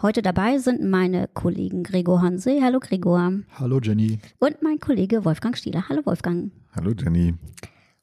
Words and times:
Heute 0.00 0.22
dabei 0.22 0.58
sind 0.58 0.80
meine 0.88 1.26
Kollegen 1.26 1.82
Gregor 1.82 2.22
Hanse. 2.22 2.62
Hallo 2.62 2.78
Gregor. 2.78 3.32
Hallo 3.58 3.80
Jenny. 3.82 4.20
Und 4.38 4.62
mein 4.62 4.78
Kollege 4.78 5.24
Wolfgang 5.24 5.56
Stieler. 5.56 5.88
Hallo 5.88 6.06
Wolfgang. 6.06 6.52
Hallo 6.70 6.92
Jenny. 6.96 7.34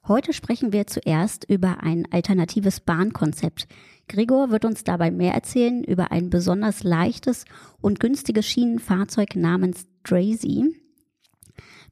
Heute 0.05 0.33
sprechen 0.33 0.73
wir 0.73 0.87
zuerst 0.87 1.49
über 1.49 1.83
ein 1.83 2.05
alternatives 2.11 2.81
Bahnkonzept. 2.81 3.69
Gregor 4.09 4.51
wird 4.51 4.65
uns 4.65 4.83
dabei 4.83 5.09
mehr 5.09 5.33
erzählen 5.33 5.85
über 5.85 6.11
ein 6.11 6.29
besonders 6.29 6.83
leichtes 6.83 7.45
und 7.79 8.01
günstiges 8.01 8.45
Schienenfahrzeug 8.45 9.37
namens 9.37 9.87
Drazy. 10.03 10.75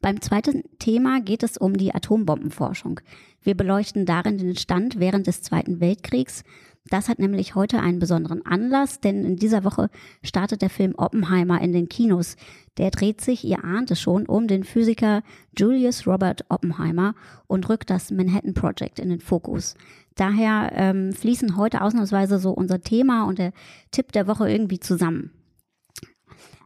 Beim 0.02 0.20
zweiten 0.20 0.64
Thema 0.80 1.22
geht 1.22 1.44
es 1.44 1.56
um 1.56 1.78
die 1.78 1.96
Atombombenforschung. 1.96 3.00
Wir 3.42 3.56
beleuchten 3.56 4.06
darin 4.06 4.38
den 4.38 4.58
Stand 4.58 5.00
während 5.00 5.28
des 5.28 5.44
Zweiten 5.44 5.80
Weltkriegs. 5.80 6.44
Das 6.90 7.08
hat 7.08 7.18
nämlich 7.18 7.56
heute 7.56 7.80
einen 7.80 8.00
besonderen 8.00 8.46
Anlass, 8.46 9.00
denn 9.00 9.24
in 9.24 9.38
dieser 9.38 9.64
Woche 9.64 9.90
startet 10.22 10.62
der 10.62 10.70
Film 10.70 10.96
Oppenheimer 10.96 11.62
in 11.62 11.72
den 11.72 11.88
Kinos. 11.88 12.36
Der 12.78 12.92
dreht 12.92 13.22
sich, 13.22 13.46
ihr 13.46 13.64
ahnt 13.64 13.90
es 13.92 14.02
schon, 14.02 14.26
um 14.26 14.48
den 14.48 14.66
Physiker 14.66 15.24
Julius 15.58 16.06
Robert 16.06 16.46
Oppenheimer 16.50 17.16
und 17.48 17.70
rückt 17.70 17.90
das 17.90 18.12
Manhattan 18.12 18.54
Project 18.54 19.00
in 19.00 19.10
den 19.10 19.22
Fokus. 19.22 19.76
Daher 20.16 20.72
ähm, 20.74 21.14
fließen 21.14 21.56
heute 21.56 21.82
ausnahmsweise 21.82 22.38
so 22.38 22.52
unser 22.52 22.82
Thema 22.82 23.26
und 23.26 23.40
der 23.40 23.54
Tipp 23.92 24.12
der 24.12 24.28
Woche 24.28 24.50
irgendwie 24.50 24.80
zusammen. 24.80 25.32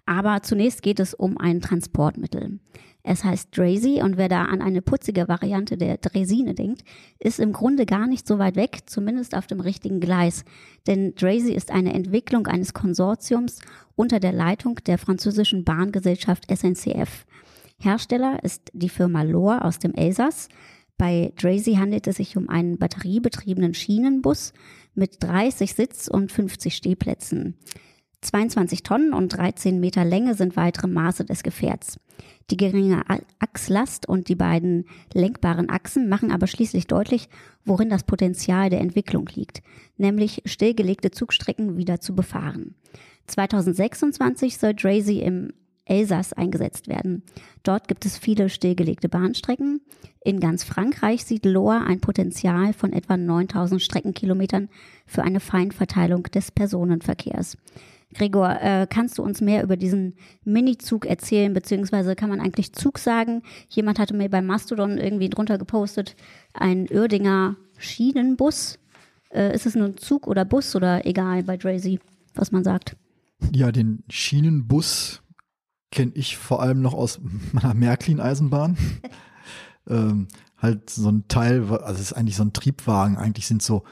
Aber 0.08 0.42
zunächst 0.42 0.82
geht 0.82 1.00
es 1.00 1.14
um 1.14 1.38
ein 1.38 1.62
Transportmittel. 1.62 2.60
Es 3.10 3.24
heißt 3.24 3.58
Drazy 3.58 4.02
und 4.04 4.18
wer 4.18 4.28
da 4.28 4.44
an 4.44 4.62
eine 4.62 4.82
putzige 4.82 5.30
Variante 5.30 5.78
der 5.78 5.98
Dresine 5.98 6.54
denkt, 6.54 6.84
ist 7.20 7.40
im 7.40 7.54
Grunde 7.54 7.86
gar 7.86 8.06
nicht 8.06 8.28
so 8.28 8.38
weit 8.38 8.58
weg, 8.58 8.80
zumindest 8.86 9.34
auf 9.34 9.48
dem 9.48 9.62
richtigen 9.62 10.02
Gleis. 10.02 10.44
Denn 10.88 11.16
Drazy 11.16 11.54
ist 11.54 11.72
eine 11.72 11.94
Entwicklung 11.94 12.48
eines 12.48 12.74
Konsortiums 12.74 13.60
unter 13.96 14.20
der 14.20 14.34
Leitung 14.34 14.76
der 14.86 14.98
französischen 14.98 15.64
Bahngesellschaft 15.64 16.52
SNCF. 16.54 17.26
Hersteller 17.80 18.44
ist 18.44 18.72
die 18.74 18.90
Firma 18.90 19.22
Lohr 19.22 19.64
aus 19.64 19.80
dem 19.80 19.94
Elsass. 19.94 20.50
Bei 20.98 21.32
Drazy 21.38 21.76
handelt 21.76 22.08
es 22.08 22.18
sich 22.18 22.36
um 22.36 22.50
einen 22.50 22.78
batteriebetriebenen 22.78 23.74
Schienenbus 23.74 24.52
mit 24.96 25.24
30 25.24 25.74
Sitz- 25.74 26.10
und 26.10 26.34
50 26.34 26.76
Stehplätzen. 26.76 27.56
22 28.22 28.84
Tonnen 28.84 29.14
und 29.14 29.30
13 29.30 29.80
Meter 29.80 30.04
Länge 30.04 30.34
sind 30.34 30.58
weitere 30.58 30.88
Maße 30.88 31.24
des 31.24 31.44
Gefährts. 31.44 32.00
Die 32.50 32.58
geringe 32.58 33.04
Achslast 33.40 34.08
und 34.08 34.30
die 34.30 34.36
beiden 34.36 34.86
lenkbaren 35.14 35.70
Achsen 35.70 36.08
machen 36.08 36.32
aber 36.32 36.48
schließlich 36.48 36.88
deutlich, 36.88 37.28
worin 37.66 37.90
das 37.90 38.04
Potenzial 38.04 38.70
der 38.70 38.80
Entwicklung 38.80 39.28
liegt, 39.34 39.62
nämlich 39.98 40.42
stillgelegte 40.46 41.12
Zugstrecken 41.12 41.76
wieder 41.76 42.00
zu 42.00 42.16
befahren. 42.16 42.76
2026 43.28 44.58
soll 44.58 44.74
Drazy 44.74 45.20
im 45.20 45.52
Elsass 45.84 46.34
eingesetzt 46.34 46.88
werden. 46.88 47.24
Dort 47.64 47.88
gibt 47.88 48.06
es 48.06 48.18
viele 48.18 48.50
stillgelegte 48.50 49.10
Bahnstrecken. 49.10 49.82
In 50.24 50.40
ganz 50.40 50.64
Frankreich 50.64 51.26
sieht 51.26 51.46
Lohr 51.46 51.82
ein 51.86 52.02
Potenzial 52.02 52.74
von 52.74 52.94
etwa 52.94 53.18
9000 53.18 53.82
Streckenkilometern 53.82 54.70
für 55.06 55.24
eine 55.24 55.40
Feinverteilung 55.40 56.24
des 56.24 56.52
Personenverkehrs. 56.52 57.58
Gregor, 58.14 58.62
äh, 58.62 58.88
kannst 58.90 59.18
du 59.18 59.24
uns 59.24 59.42
mehr 59.42 59.64
über 59.64 59.76
diesen 59.76 60.16
Minizug 60.44 61.06
erzählen, 61.06 61.54
beziehungsweise 61.54 62.16
kann 62.16 62.30
man 62.30 62.40
eigentlich 62.40 62.74
Zug 62.74 63.00
sagen? 63.00 63.44
Jemand 63.68 64.00
hatte 64.00 64.16
mir 64.16 64.30
beim 64.30 64.46
Mastodon 64.46 64.98
irgendwie 64.98 65.30
drunter 65.30 65.58
gepostet, 65.58 66.16
ein 66.54 66.88
Oerdinger 66.90 67.58
Schienenbus. 67.78 68.80
Äh, 69.30 69.54
ist 69.54 69.66
es 69.66 69.76
nun 69.76 69.98
Zug 69.98 70.28
oder 70.28 70.46
Bus 70.46 70.76
oder 70.76 71.06
egal 71.06 71.44
bei 71.44 71.58
Drazy, 71.58 72.00
was 72.34 72.52
man 72.52 72.64
sagt? 72.64 72.96
Ja, 73.54 73.72
den 73.72 74.04
Schienenbus 74.10 75.22
kenne 75.92 76.14
ich 76.16 76.38
vor 76.38 76.62
allem 76.62 76.82
noch 76.82 76.94
aus 76.94 77.20
meiner 77.52 77.74
Märklin-Eisenbahn. 77.74 78.78
ähm, 79.88 80.28
halt 80.58 80.90
so 80.90 81.10
ein 81.10 81.28
Teil, 81.28 81.64
also 81.72 81.94
es 81.94 82.12
ist 82.12 82.14
eigentlich 82.14 82.38
so 82.38 82.44
ein 82.44 82.54
Triebwagen. 82.54 83.18
Eigentlich 83.18 83.48
sind 83.48 83.62
so 83.62 83.84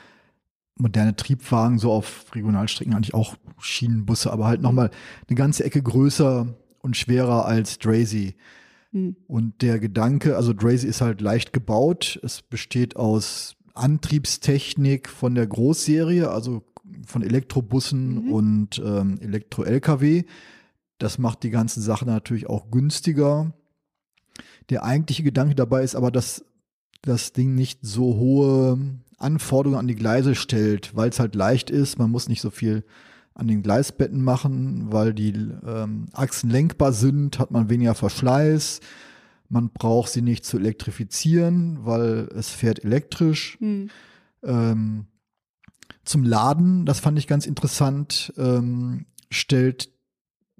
moderne 0.78 1.16
Triebwagen 1.16 1.80
so 1.80 1.92
auf 1.92 2.26
Regionalstrecken 2.34 2.94
eigentlich 2.94 3.14
auch 3.14 3.36
Schienenbusse, 3.60 4.32
aber 4.32 4.46
halt 4.48 4.62
nochmal 4.62 4.92
eine 5.28 5.36
ganze 5.36 5.64
Ecke 5.64 5.82
größer 5.82 6.48
und 6.82 6.98
schwerer 6.98 7.46
als 7.46 7.80
Drazy. 7.80 8.36
Mhm. 8.92 9.16
Und 9.28 9.62
der 9.62 9.80
Gedanke, 9.80 10.36
also 10.36 10.54
Drazy 10.54 10.88
ist 10.88 11.02
halt 11.02 11.22
leicht 11.22 11.54
gebaut. 11.54 12.20
Es 12.24 12.42
besteht 12.42 12.96
aus 12.96 13.56
Antriebstechnik 13.74 15.10
von 15.10 15.36
der 15.36 15.48
Großserie, 15.48 16.30
also 16.30 16.64
von 17.06 17.24
Elektrobussen 17.24 18.26
mhm. 18.26 18.32
und 18.32 18.82
ähm, 18.84 19.18
Elektro-LKW. 19.20 20.24
Das 20.98 21.18
macht 21.18 21.44
die 21.44 21.50
ganze 21.50 21.82
Sache 21.82 22.06
natürlich 22.06 22.48
auch 22.48 22.72
günstiger. 22.72 23.54
Der 24.70 24.84
eigentliche 24.84 25.24
Gedanke 25.24 25.56
dabei 25.56 25.84
ist 25.84 25.96
aber, 25.96 26.12
dass 26.12 26.46
das 27.02 27.34
Ding 27.34 27.54
nicht 27.54 27.80
so 27.84 28.16
hohe 28.16 28.80
Anforderungen 29.18 29.80
an 29.80 29.88
die 29.88 29.96
Gleise 29.96 30.36
stellt, 30.36 30.96
weil 30.96 31.10
es 31.10 31.20
halt 31.20 31.36
leicht 31.36 31.70
ist. 31.70 31.98
Man 31.98 32.12
muss 32.12 32.30
nicht 32.30 32.42
so 32.42 32.50
viel 32.50 32.84
an 33.34 33.48
den 33.48 33.62
Gleisbetten 33.64 34.24
machen, 34.24 34.92
weil 34.92 35.14
die 35.14 35.34
ähm, 35.66 36.08
Achsen 36.14 36.50
lenkbar 36.50 36.94
sind, 36.94 37.38
hat 37.38 37.52
man 37.52 37.70
weniger 37.70 37.94
Verschleiß. 37.94 38.80
Man 39.50 39.70
braucht 39.70 40.12
sie 40.12 40.22
nicht 40.22 40.46
zu 40.46 40.58
elektrifizieren, 40.58 41.80
weil 41.86 42.30
es 42.36 42.50
fährt 42.50 42.84
elektrisch. 42.84 43.58
Hm. 43.60 43.90
Ähm, 44.44 45.06
zum 46.06 46.24
Laden, 46.24 46.86
das 46.86 47.00
fand 47.00 47.18
ich 47.18 47.28
ganz 47.28 47.46
interessant, 47.46 48.34
ähm, 48.38 49.06
stellt 49.30 49.90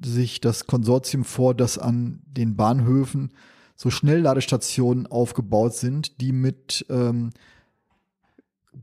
sich 0.04 0.42
das 0.42 0.68
Konsortium 0.68 1.24
vor, 1.24 1.54
dass 1.56 1.78
an 1.78 2.22
den 2.26 2.56
Bahnhöfen 2.56 3.32
so 3.76 3.90
Schnellladestationen 3.90 5.08
aufgebaut 5.08 5.76
sind, 5.76 6.20
die 6.20 6.32
mit 6.32 6.86
ähm, 6.90 7.32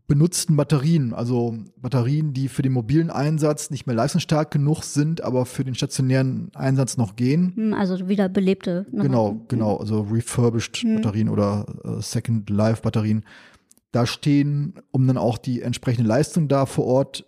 benutzten 0.06 0.56
Batterien, 0.56 1.14
also 1.14 1.56
Batterien, 1.76 2.32
die 2.32 2.48
für 2.48 2.62
den 2.62 2.72
mobilen 2.72 3.10
Einsatz 3.10 3.70
nicht 3.70 3.86
mehr 3.86 3.96
leistungsstark 3.96 4.50
genug 4.50 4.82
sind, 4.82 5.22
aber 5.22 5.46
für 5.46 5.64
den 5.64 5.74
stationären 5.74 6.50
Einsatz 6.54 6.96
noch 6.96 7.16
gehen. 7.16 7.52
Hm, 7.54 7.74
also 7.74 8.08
wieder 8.08 8.28
belebte. 8.28 8.86
Genau, 8.92 9.44
genau, 9.48 9.76
also 9.76 10.00
refurbished 10.02 10.84
mhm. 10.84 10.96
Batterien 10.96 11.28
oder 11.28 11.66
äh, 11.84 12.02
Second 12.02 12.48
Life 12.50 12.82
Batterien 12.82 13.24
da 13.92 14.06
stehen, 14.06 14.74
um 14.90 15.06
dann 15.06 15.18
auch 15.18 15.38
die 15.38 15.62
entsprechende 15.62 16.08
Leistung 16.08 16.48
da 16.48 16.66
vor 16.66 16.86
Ort 16.86 17.26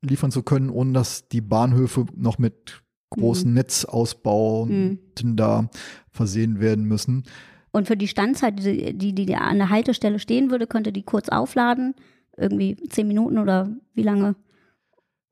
liefern 0.00 0.30
zu 0.30 0.42
können, 0.42 0.70
ohne 0.70 0.92
dass 0.92 1.28
die 1.28 1.40
Bahnhöfe 1.40 2.06
noch 2.16 2.38
mit 2.38 2.82
großen 3.10 3.48
mhm. 3.48 3.54
Netzausbauten 3.54 5.00
mhm. 5.22 5.36
da 5.36 5.70
versehen 6.10 6.60
werden 6.60 6.84
müssen. 6.84 7.24
Und 7.70 7.86
für 7.86 7.96
die 7.96 8.08
Standzeit, 8.08 8.64
die, 8.64 8.96
die, 8.96 9.14
die 9.14 9.34
an 9.34 9.58
der 9.58 9.68
Haltestelle 9.68 10.18
stehen 10.18 10.50
würde, 10.50 10.66
könnte 10.66 10.92
die 10.92 11.02
kurz 11.02 11.28
aufladen. 11.28 11.94
Irgendwie 12.36 12.76
zehn 12.88 13.08
Minuten 13.08 13.38
oder 13.38 13.68
wie 13.94 14.02
lange? 14.02 14.36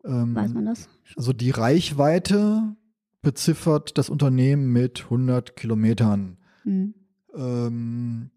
Ähm, 0.04 0.34
Weiß 0.34 0.52
man 0.52 0.66
das? 0.66 0.88
Also 1.16 1.32
die 1.32 1.50
Reichweite 1.50 2.76
beziffert 3.22 3.96
das 3.98 4.10
Unternehmen 4.10 4.72
mit 4.72 5.04
100 5.04 5.56
Kilometern. 5.56 6.36
Mhm. 6.64 6.94
Ähm, 7.34 8.30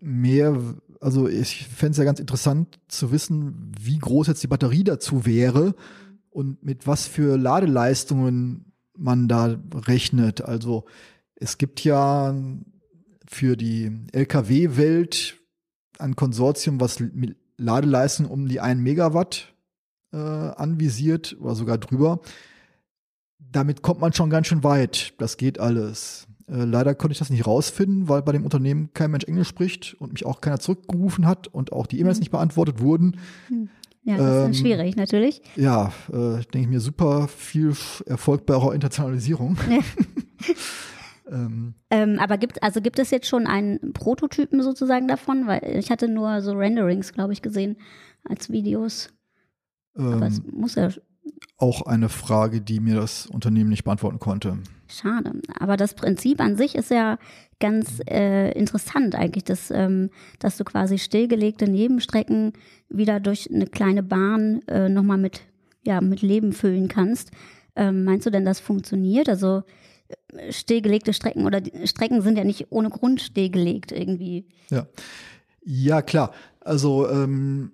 mehr, 0.00 0.56
also 1.00 1.28
ich 1.28 1.66
fände 1.68 1.92
es 1.92 1.98
ja 1.98 2.04
ganz 2.04 2.20
interessant 2.20 2.78
zu 2.88 3.10
wissen, 3.10 3.72
wie 3.80 3.98
groß 3.98 4.28
jetzt 4.28 4.42
die 4.42 4.48
Batterie 4.48 4.84
dazu 4.84 5.26
wäre 5.26 5.74
und 6.30 6.62
mit 6.62 6.86
was 6.86 7.06
für 7.06 7.36
Ladeleistungen 7.36 8.72
man 8.96 9.28
da 9.28 9.56
rechnet. 9.74 10.42
Also 10.42 10.84
es 11.36 11.58
gibt 11.58 11.84
ja 11.84 12.34
für 13.30 13.56
die 13.56 13.90
Lkw-Welt 14.12 15.36
ein 15.98 16.16
Konsortium, 16.16 16.80
was 16.80 17.00
mit 17.00 17.36
Ladeleistung 17.56 18.26
um 18.26 18.48
die 18.48 18.60
1 18.60 18.80
Megawatt 18.80 19.52
äh, 20.12 20.16
anvisiert 20.16 21.36
oder 21.40 21.54
sogar 21.54 21.78
drüber. 21.78 22.20
Damit 23.38 23.82
kommt 23.82 24.00
man 24.00 24.12
schon 24.12 24.30
ganz 24.30 24.46
schön 24.46 24.62
weit. 24.64 25.14
Das 25.18 25.36
geht 25.36 25.58
alles. 25.58 26.26
Äh, 26.48 26.64
leider 26.64 26.94
konnte 26.94 27.12
ich 27.12 27.18
das 27.18 27.30
nicht 27.30 27.46
rausfinden, 27.46 28.08
weil 28.08 28.22
bei 28.22 28.32
dem 28.32 28.44
Unternehmen 28.44 28.90
kein 28.94 29.10
Mensch 29.10 29.24
Englisch 29.24 29.48
spricht 29.48 29.94
und 29.94 30.12
mich 30.12 30.24
auch 30.24 30.40
keiner 30.40 30.60
zurückgerufen 30.60 31.26
hat 31.26 31.48
und 31.48 31.72
auch 31.72 31.86
die 31.86 31.98
E-Mails 32.00 32.18
mhm. 32.18 32.20
nicht 32.20 32.30
beantwortet 32.30 32.80
wurden. 32.80 33.18
Mhm. 33.48 33.68
Ja, 34.04 34.16
das 34.16 34.26
ist 34.26 34.34
dann 34.34 34.46
Ähm, 34.46 34.54
schwierig 34.54 34.96
natürlich. 34.96 35.42
Ja, 35.56 35.92
äh, 36.08 36.42
denke 36.44 36.60
ich 36.60 36.68
mir 36.68 36.80
super 36.80 37.28
viel 37.28 37.74
Erfolg 38.06 38.46
bei 38.46 38.54
eurer 38.54 38.74
Internationalisierung. 38.74 39.58
ähm, 41.30 41.74
Ähm, 41.90 42.18
aber 42.18 42.38
gibt, 42.38 42.62
also 42.62 42.80
gibt 42.80 42.98
es 42.98 43.10
jetzt 43.10 43.26
schon 43.26 43.46
einen 43.46 43.92
Prototypen 43.92 44.62
sozusagen 44.62 45.08
davon? 45.08 45.46
Weil 45.46 45.62
ich 45.78 45.90
hatte 45.90 46.08
nur 46.08 46.40
so 46.42 46.52
Renderings, 46.52 47.12
glaube 47.12 47.32
ich, 47.32 47.42
gesehen 47.42 47.76
als 48.24 48.50
Videos. 48.50 49.10
Aber 49.94 50.26
es 50.26 50.38
ähm, 50.38 50.44
muss 50.52 50.74
ja 50.76 50.90
auch 51.58 51.82
eine 51.82 52.08
Frage, 52.08 52.60
die 52.60 52.80
mir 52.80 52.94
das 52.94 53.26
Unternehmen 53.26 53.70
nicht 53.70 53.84
beantworten 53.84 54.18
konnte. 54.18 54.58
Schade. 54.88 55.32
Aber 55.58 55.76
das 55.76 55.94
Prinzip 55.94 56.40
an 56.40 56.56
sich 56.56 56.74
ist 56.74 56.90
ja 56.90 57.18
ganz 57.60 58.00
äh, 58.08 58.52
interessant 58.52 59.14
eigentlich, 59.14 59.44
dass, 59.44 59.70
ähm, 59.70 60.10
dass 60.38 60.56
du 60.56 60.64
quasi 60.64 60.98
stillgelegte 60.98 61.68
Nebenstrecken 61.68 62.52
wieder 62.88 63.20
durch 63.20 63.50
eine 63.52 63.66
kleine 63.66 64.02
Bahn 64.02 64.62
äh, 64.68 64.88
nochmal 64.88 65.18
mit, 65.18 65.42
ja, 65.84 66.00
mit 66.00 66.22
Leben 66.22 66.52
füllen 66.52 66.88
kannst. 66.88 67.32
Ähm, 67.76 68.04
meinst 68.04 68.26
du 68.26 68.30
denn, 68.30 68.44
das 68.44 68.60
funktioniert? 68.60 69.28
Also 69.28 69.62
stillgelegte 70.50 71.12
Strecken 71.12 71.46
oder 71.46 71.62
Strecken 71.84 72.22
sind 72.22 72.36
ja 72.36 72.44
nicht 72.44 72.70
ohne 72.70 72.90
Grund 72.90 73.20
stillgelegt 73.20 73.92
irgendwie. 73.92 74.46
Ja, 74.70 74.86
ja 75.64 76.02
klar. 76.02 76.32
Also 76.60 77.08
ähm, 77.08 77.72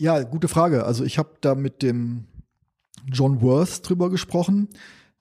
ja, 0.00 0.22
gute 0.22 0.48
Frage. 0.48 0.84
Also 0.84 1.04
ich 1.04 1.18
habe 1.18 1.30
da 1.40 1.54
mit 1.54 1.82
dem 1.82 2.26
John 3.06 3.40
Worth 3.42 3.88
drüber 3.88 4.10
gesprochen, 4.10 4.68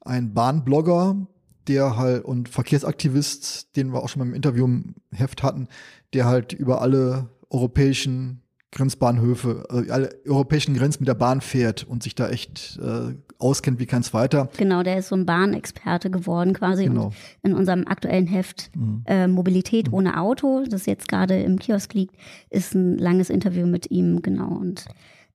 ein 0.02 0.34
Bahnblogger, 0.34 1.28
der 1.68 1.98
halt 1.98 2.26
und 2.26 2.50
Verkehrsaktivist, 2.50 3.76
den 3.76 3.94
wir 3.94 4.04
auch 4.04 4.10
schon 4.10 4.20
mal 4.20 4.28
im 4.28 4.34
Interview 4.34 4.66
im 4.66 4.96
Heft 5.12 5.44
hatten, 5.44 5.68
der 6.14 6.26
halt 6.26 6.54
über 6.54 6.82
alle 6.82 7.30
europäischen 7.50 8.42
Grenzbahnhöfe, 8.72 9.66
äh, 9.72 9.92
alle 9.92 10.10
europäischen 10.28 10.76
Grenzen 10.76 11.04
mit 11.04 11.08
der 11.08 11.16
Bahn 11.16 11.42
fährt 11.42 11.84
und 11.84 12.04
sich 12.04 12.16
da 12.16 12.30
echt 12.30 12.80
äh, 12.82 13.16
auskennt 13.40 13.80
wie 13.80 13.86
kein 13.86 14.04
zweiter. 14.04 14.50
Genau, 14.58 14.84
der 14.84 14.98
ist 14.98 15.10
so 15.10 15.16
ein 15.16 15.26
Bahnexperte 15.26 16.10
geworden 16.10 16.54
quasi. 16.54 16.86
Genau. 16.86 17.08
Und 17.42 17.52
in 17.52 17.54
unserem 17.54 17.88
aktuellen 17.88 18.28
Heft 18.28 18.72
äh, 19.06 19.28
Mobilität 19.28 19.92
ohne 19.94 20.20
Auto, 20.20 20.66
das 20.70 20.86
jetzt 20.86 21.08
gerade 21.08 21.42
im 21.42 21.60
Kiosk 21.60 21.94
liegt, 21.94 22.16
ist 22.50 22.76
ein 22.76 22.98
langes 22.98 23.30
Interview 23.30 23.68
mit 23.68 23.90
ihm, 23.90 24.22
genau. 24.22 24.50
Und 24.50 24.86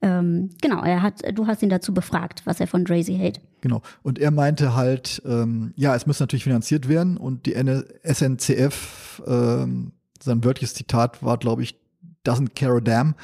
ähm, 0.03 0.51
genau, 0.61 0.83
er 0.83 1.01
hat, 1.01 1.23
du 1.33 1.47
hast 1.47 1.63
ihn 1.63 1.71
dazu 1.71 1.95
befragt, 1.95 2.43
was 2.45 2.61
er 2.61 2.67
von 2.67 2.85
Drazy 2.85 3.15
hält. 3.15 3.41
Genau. 3.61 3.83
Und 4.03 4.19
er 4.19 4.33
meinte 4.33 4.75
halt, 4.75 5.23
ähm, 5.25 5.73
ja, 5.77 5.95
es 5.95 6.07
muss 6.07 6.19
natürlich 6.19 6.45
finanziert 6.45 6.89
werden 6.89 7.17
und 7.17 7.47
die 7.47 7.55
SNCF, 7.55 9.23
ähm, 9.27 9.93
sein 10.21 10.45
wörtliches 10.45 10.75
Zitat 10.75 11.23
war, 11.23 11.39
glaube 11.39 11.63
ich, 11.63 11.81
doesn't 12.27 12.55
care 12.55 12.77
a 12.77 12.81
damn 12.81 13.15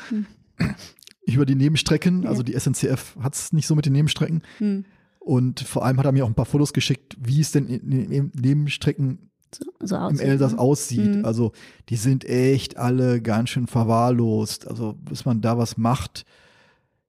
über 1.26 1.46
die 1.46 1.54
Nebenstrecken. 1.54 2.22
Ja. 2.22 2.30
Also 2.30 2.42
die 2.42 2.58
SNCF 2.58 3.16
hat 3.20 3.34
es 3.34 3.52
nicht 3.52 3.66
so 3.66 3.74
mit 3.74 3.86
den 3.86 3.92
Nebenstrecken. 3.92 4.42
Hm. 4.58 4.84
Und 5.20 5.60
vor 5.60 5.84
allem 5.84 5.98
hat 5.98 6.06
er 6.06 6.12
mir 6.12 6.24
auch 6.24 6.28
ein 6.28 6.34
paar 6.34 6.46
Fotos 6.46 6.72
geschickt, 6.72 7.16
wie 7.20 7.40
es 7.40 7.52
denn 7.52 7.66
in 7.68 7.90
den 8.10 8.32
Nebenstrecken 8.34 9.30
So, 9.54 9.64
so 9.80 9.96
im 9.96 10.02
aussieht, 10.02 10.20
Elsass 10.26 10.52
ne? 10.52 10.58
aussieht. 10.58 11.16
Mhm. 11.16 11.24
Also 11.24 11.52
die 11.90 11.96
sind 11.96 12.24
echt 12.24 12.78
alle 12.78 13.20
ganz 13.20 13.50
schön 13.50 13.66
verwahrlost. 13.66 14.66
Also 14.66 14.94
bis 14.94 15.26
man 15.26 15.40
da 15.42 15.58
was 15.58 15.76
macht. 15.76 16.24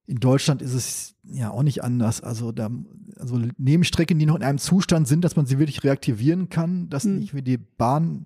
In 0.06 0.18
Deutschland 0.20 0.62
ist 0.62 0.74
es 0.74 1.16
ja 1.32 1.52
auch 1.52 1.64
nicht 1.64 1.84
anders. 1.84 2.22
Also 2.22 2.52
da, 2.52 2.70
also 3.18 3.40
Nebenstrecken, 3.58 4.20
die 4.20 4.26
noch 4.26 4.36
in 4.36 4.44
einem 4.44 4.58
Zustand 4.58 5.08
sind, 5.08 5.24
dass 5.24 5.36
man 5.38 5.46
sie 5.46 5.60
wirklich 5.60 5.84
reaktivieren 5.84 6.50
kann, 6.50 6.90
dass 6.90 7.06
Mhm. 7.06 7.20
nicht 7.20 7.34
wie 7.36 7.42
die 7.42 7.58
Bahn 7.58 8.26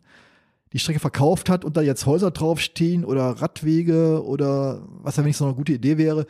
die 0.74 0.80
Strecke 0.80 1.00
verkauft 1.00 1.50
hat 1.50 1.64
und 1.64 1.78
da 1.78 1.82
jetzt 1.82 2.06
Häuser 2.06 2.32
draufstehen 2.32 3.06
oder 3.06 3.30
Radwege 3.30 4.24
oder 4.26 4.88
was 5.02 5.16
ja 5.16 5.24
wenigstens 5.24 5.42
noch 5.46 5.50
eine 5.50 5.58
gute 5.58 5.74
Idee 5.74 5.98
wäre, 5.98 6.26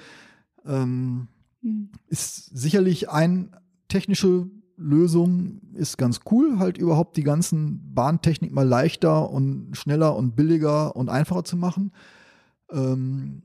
ähm, 0.65 1.27
Hm. 1.63 1.89
ist 2.07 2.45
sicherlich 2.57 3.09
eine 3.09 3.49
technische 3.87 4.47
Lösung, 4.75 5.61
ist 5.73 5.97
ganz 5.97 6.21
cool, 6.29 6.59
halt 6.59 6.77
überhaupt 6.77 7.15
die 7.15 7.23
ganzen 7.23 7.93
Bahntechnik 7.93 8.51
mal 8.51 8.67
leichter 8.67 9.29
und 9.29 9.75
schneller 9.77 10.15
und 10.15 10.35
billiger 10.35 10.95
und 10.95 11.09
einfacher 11.09 11.43
zu 11.43 11.55
machen. 11.55 11.91
Ähm, 12.71 13.43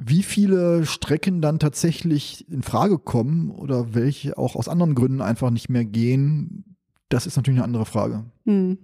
wie 0.00 0.22
viele 0.22 0.86
Strecken 0.86 1.40
dann 1.40 1.58
tatsächlich 1.58 2.48
in 2.50 2.62
Frage 2.62 2.98
kommen 2.98 3.50
oder 3.50 3.94
welche 3.94 4.38
auch 4.38 4.56
aus 4.56 4.68
anderen 4.68 4.94
Gründen 4.94 5.20
einfach 5.20 5.50
nicht 5.50 5.68
mehr 5.68 5.84
gehen, 5.84 6.76
das 7.08 7.26
ist 7.26 7.36
natürlich 7.36 7.58
eine 7.58 7.64
andere 7.64 7.86
Frage. 7.86 8.24
Hm. 8.46 8.78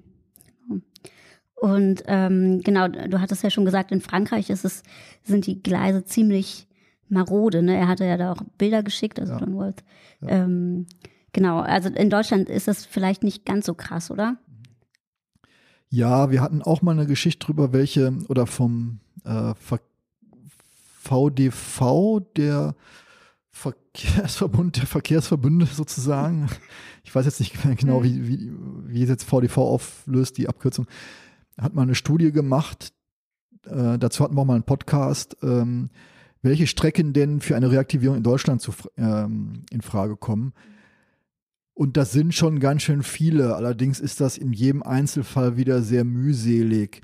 Und 1.65 2.03
ähm, 2.09 2.61
genau, 2.61 2.89
du 2.89 3.23
hattest 3.23 3.43
ja 3.43 3.49
schon 3.49 3.65
gesagt, 3.65 3.91
in 3.91 4.03
Frankreich 4.03 4.51
ist 4.51 4.67
es, 4.67 4.83
sind 5.23 5.47
die 5.47 5.63
Gleise 5.63 6.05
ziemlich 6.05 6.67
marode. 7.09 7.63
Ne? 7.63 7.75
Er 7.75 7.89
hatte 7.89 8.05
ja 8.05 8.19
da 8.19 8.33
auch 8.33 8.43
Bilder 8.59 8.83
geschickt, 8.83 9.19
also 9.19 9.33
Ja. 9.33 9.39
John 9.39 9.55
Worth. 9.55 9.83
Ja. 10.21 10.29
Ähm, 10.29 10.85
genau, 11.33 11.61
also 11.61 11.89
in 11.89 12.11
Deutschland 12.11 12.51
ist 12.51 12.69
das 12.69 12.85
vielleicht 12.85 13.23
nicht 13.23 13.47
ganz 13.47 13.65
so 13.65 13.73
krass, 13.73 14.11
oder? 14.11 14.37
Ja, 15.89 16.31
wir 16.31 16.43
hatten 16.43 16.61
auch 16.61 16.83
mal 16.83 16.91
eine 16.93 17.07
Geschichte 17.07 17.47
drüber, 17.47 17.73
welche 17.73 18.13
oder 18.29 18.47
vom 18.47 19.01
äh, 19.25 19.55
VDV, 21.01 22.21
der 22.37 22.75
Verkehrsverbund 23.53 24.77
der 24.77 24.87
Verkehrsverbünde 24.87 25.65
sozusagen. 25.65 26.51
Ich 27.05 27.15
weiß 27.15 27.25
jetzt 27.25 27.41
nicht 27.41 27.55
genau, 27.79 28.03
wie, 28.03 28.29
wie, 28.29 28.53
wie 28.87 29.05
jetzt 29.05 29.25
VDV 29.25 29.57
auflöst, 29.57 30.37
die 30.37 30.47
Abkürzung. 30.47 30.87
Hat 31.59 31.75
mal 31.75 31.83
eine 31.83 31.95
Studie 31.95 32.33
gemacht. 32.33 32.93
Äh, 33.67 33.99
dazu 33.99 34.25
hatten 34.25 34.37
wir 34.37 34.43
auch 34.43 34.47
mal 34.47 34.55
einen 34.55 34.65
Podcast, 34.65 35.37
ähm, 35.43 35.91
welche 36.43 36.67
Strecken 36.67 37.13
denn 37.13 37.41
für 37.41 37.57
eine 37.57 37.71
Reaktivierung 37.71 38.17
in 38.17 38.23
Deutschland 38.23 38.61
zu, 38.61 38.73
ähm, 38.97 39.65
in 39.71 39.81
Frage 39.81 40.17
kommen. 40.17 40.53
Und 41.73 41.97
das 41.97 42.13
sind 42.13 42.35
schon 42.35 42.61
ganz 42.61 42.83
schön 42.83 43.03
viele. 43.03 43.57
Allerdings 43.57 43.99
ist 43.99 44.21
das 44.21 44.39
in 44.39 44.53
jedem 44.53 44.83
Einzelfall 44.83 45.57
wieder 45.57 45.83
sehr 45.83 46.05
mühselig. 46.05 47.03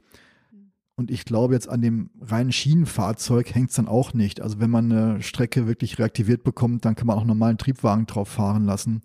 Und 0.95 1.11
ich 1.11 1.25
glaube, 1.25 1.55
jetzt 1.55 1.69
an 1.69 1.81
dem 1.81 2.11
reinen 2.21 2.53
Schienenfahrzeug 2.53 3.55
hängt 3.55 3.71
es 3.71 3.77
dann 3.77 3.89
auch 3.89 4.13
nicht. 4.13 4.43
Also 4.43 4.61
wenn 4.61 4.71
man 4.71 4.93
eine 4.93 5.23
Strecke 5.23 5.67
wirklich 5.67 5.99
reaktiviert 5.99 6.45
bekommt, 6.45 6.85
dann 6.85 6.95
kann 6.95 7.07
man 7.07 7.17
auch 7.17 7.25
normalen 7.25 7.57
Triebwagen 7.59 8.07
drauf 8.07 8.29
fahren 8.29 8.65
lassen. 8.65 9.01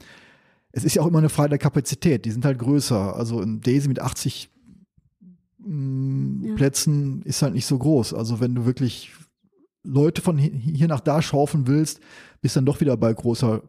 Es 0.72 0.84
ist 0.84 0.96
ja 0.96 1.02
auch 1.02 1.08
immer 1.08 1.20
eine 1.20 1.30
Frage 1.30 1.52
der 1.52 1.58
Kapazität. 1.58 2.26
Die 2.26 2.32
sind 2.32 2.44
halt 2.44 2.60
größer. 2.60 3.16
Also 3.16 3.40
ein 3.40 3.62
Daisy 3.62 3.88
mit 3.88 4.02
80 4.02 4.50
mm, 5.66 6.44
Ja. 6.46 6.56
Plätzen 6.56 7.22
ist 7.24 7.42
halt 7.42 7.54
nicht 7.54 7.66
so 7.66 7.78
groß. 7.78 8.14
Also 8.14 8.40
wenn 8.40 8.56
du 8.56 8.66
wirklich 8.66 9.12
Leute 9.84 10.22
von 10.22 10.38
hi- 10.40 10.52
hier 10.52 10.88
nach 10.88 11.00
da 11.02 11.22
schaufeln 11.22 11.68
willst, 11.68 12.00
bist 12.42 12.56
dann 12.56 12.66
doch 12.66 12.82
wieder 12.82 12.98
bei 12.98 13.14
großer 13.14 13.62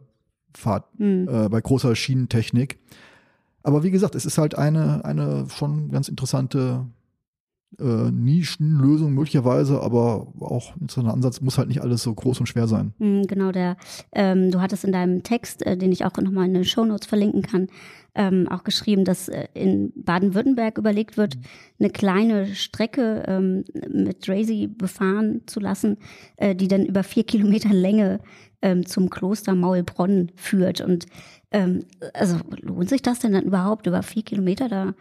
Fahrt, 0.55 0.85
Hm. 0.97 1.27
äh, 1.29 1.49
bei 1.49 1.61
großer 1.61 1.95
Schienentechnik. 1.95 2.79
Aber 3.63 3.83
wie 3.83 3.91
gesagt, 3.91 4.15
es 4.15 4.25
ist 4.25 4.37
halt 4.37 4.57
eine, 4.57 5.03
eine 5.05 5.47
schon 5.49 5.91
ganz 5.91 6.07
interessante 6.07 6.85
äh, 7.79 8.11
Nischenlösung 8.11 9.13
möglicherweise, 9.13 9.81
aber 9.81 10.27
auch 10.39 10.75
ein 10.75 10.81
interessanter 10.81 11.13
Ansatz, 11.13 11.41
muss 11.41 11.57
halt 11.57 11.67
nicht 11.67 11.81
alles 11.81 12.01
so 12.01 12.13
groß 12.13 12.39
und 12.39 12.47
schwer 12.47 12.67
sein. 12.67 12.93
Hm, 12.97 13.27
Genau, 13.27 13.51
der, 13.51 13.77
ähm, 14.13 14.51
du 14.51 14.61
hattest 14.61 14.83
in 14.83 14.91
deinem 14.91 15.23
Text, 15.23 15.65
äh, 15.65 15.77
den 15.77 15.91
ich 15.91 16.05
auch 16.05 16.15
nochmal 16.17 16.45
in 16.47 16.53
den 16.53 16.63
Shownotes 16.63 17.07
verlinken 17.07 17.41
kann, 17.41 17.67
ähm, 18.15 18.47
auch 18.49 18.63
geschrieben, 18.63 19.05
dass 19.05 19.29
äh, 19.29 19.47
in 19.53 19.93
Baden-Württemberg 19.95 20.77
überlegt 20.77 21.17
wird, 21.17 21.37
eine 21.79 21.89
kleine 21.89 22.47
Strecke 22.55 23.23
ähm, 23.27 23.63
mit 23.89 24.27
Drazy 24.27 24.67
befahren 24.67 25.41
zu 25.45 25.59
lassen, 25.59 25.97
äh, 26.37 26.55
die 26.55 26.67
dann 26.67 26.85
über 26.85 27.03
vier 27.03 27.25
Kilometer 27.25 27.69
Länge 27.73 28.19
ähm, 28.61 28.85
zum 28.87 29.11
Kloster 29.11 29.53
Maulbronn 29.53 30.31
führt. 30.35 30.81
Und 30.81 31.05
ähm, 31.51 31.85
also 32.13 32.37
lohnt 32.61 32.89
sich 32.89 33.03
das 33.03 33.19
denn 33.19 33.33
dann 33.33 33.43
überhaupt 33.43 33.85
über 33.85 34.01
vier 34.01 34.23
Kilometer 34.23 34.67
da? 34.67 34.95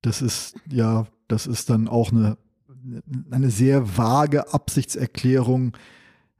Das 0.00 0.22
ist, 0.22 0.56
ja, 0.70 1.06
das 1.28 1.46
ist 1.46 1.70
dann 1.70 1.88
auch 1.88 2.10
eine, 2.10 2.36
eine 3.30 3.50
sehr 3.50 3.96
vage 3.96 4.52
Absichtserklärung 4.52 5.76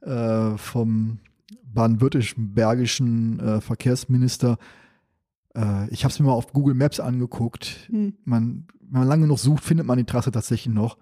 äh, 0.01 0.57
vom 0.57 1.19
baden-württembergischen 1.73 3.39
äh, 3.39 3.61
Verkehrsminister. 3.61 4.57
Äh, 5.55 5.89
ich 5.89 6.03
habe 6.03 6.11
es 6.11 6.19
mir 6.19 6.25
mal 6.25 6.33
auf 6.33 6.51
Google 6.51 6.73
Maps 6.73 6.99
angeguckt. 6.99 7.87
Hm. 7.89 8.15
Man, 8.25 8.67
wenn 8.81 9.01
man 9.01 9.07
lange 9.07 9.23
genug 9.23 9.39
sucht, 9.39 9.63
findet 9.63 9.85
man 9.85 9.97
die 9.97 10.05
Trasse 10.05 10.31
tatsächlich 10.31 10.73
noch. 10.73 10.97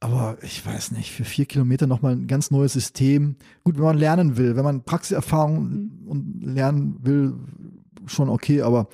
Aber 0.00 0.38
ich 0.42 0.64
weiß 0.64 0.92
nicht, 0.92 1.12
für 1.12 1.24
vier 1.24 1.44
Kilometer 1.44 1.86
nochmal 1.86 2.12
ein 2.12 2.26
ganz 2.26 2.50
neues 2.50 2.72
System. 2.72 3.36
Gut, 3.64 3.76
wenn 3.76 3.84
man 3.84 3.98
lernen 3.98 4.38
will, 4.38 4.56
wenn 4.56 4.64
man 4.64 4.82
Praxiserfahrung 4.82 5.90
und 6.06 6.42
lernen 6.42 6.96
will, 7.02 7.34
schon 8.06 8.30
okay, 8.30 8.62
aber 8.62 8.88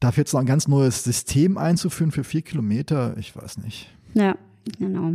dafür 0.00 0.22
jetzt 0.22 0.32
noch 0.32 0.40
ein 0.40 0.46
ganz 0.46 0.68
neues 0.68 1.04
System 1.04 1.58
einzuführen 1.58 2.12
für 2.12 2.24
vier 2.24 2.42
Kilometer, 2.42 3.16
ich 3.18 3.34
weiß 3.34 3.58
nicht. 3.58 3.88
Ja, 4.14 4.36
genau. 4.78 5.12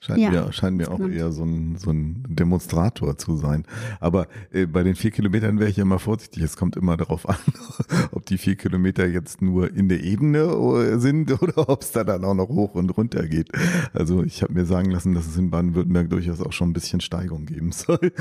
Scheint, 0.00 0.20
ja, 0.20 0.30
mir, 0.30 0.52
scheint 0.52 0.76
mir 0.76 0.92
auch 0.92 1.00
eher 1.00 1.32
so 1.32 1.44
ein, 1.44 1.76
so 1.76 1.90
ein 1.90 2.24
Demonstrator 2.28 3.18
zu 3.18 3.36
sein. 3.36 3.64
Aber 3.98 4.28
äh, 4.52 4.66
bei 4.66 4.84
den 4.84 4.94
vier 4.94 5.10
Kilometern 5.10 5.58
wäre 5.58 5.68
ich 5.68 5.76
ja 5.76 5.82
immer 5.82 5.98
vorsichtig. 5.98 6.42
Es 6.42 6.56
kommt 6.56 6.76
immer 6.76 6.96
darauf 6.96 7.28
an, 7.28 7.36
ob 8.12 8.24
die 8.24 8.38
vier 8.38 8.54
Kilometer 8.54 9.06
jetzt 9.08 9.42
nur 9.42 9.74
in 9.74 9.88
der 9.88 10.04
Ebene 10.04 10.38
äh, 10.38 10.98
sind 10.98 11.42
oder 11.42 11.68
ob 11.68 11.82
es 11.82 11.90
da 11.90 12.04
dann 12.04 12.24
auch 12.24 12.34
noch 12.34 12.48
hoch 12.48 12.74
und 12.74 12.96
runter 12.96 13.26
geht. 13.26 13.50
Also 13.92 14.22
ich 14.22 14.42
habe 14.42 14.52
mir 14.52 14.66
sagen 14.66 14.90
lassen, 14.90 15.14
dass 15.14 15.26
es 15.26 15.36
in 15.36 15.50
Baden-Württemberg 15.50 16.10
durchaus 16.10 16.40
auch 16.40 16.52
schon 16.52 16.70
ein 16.70 16.74
bisschen 16.74 17.00
Steigung 17.00 17.46
geben 17.46 17.72
soll. 17.72 18.12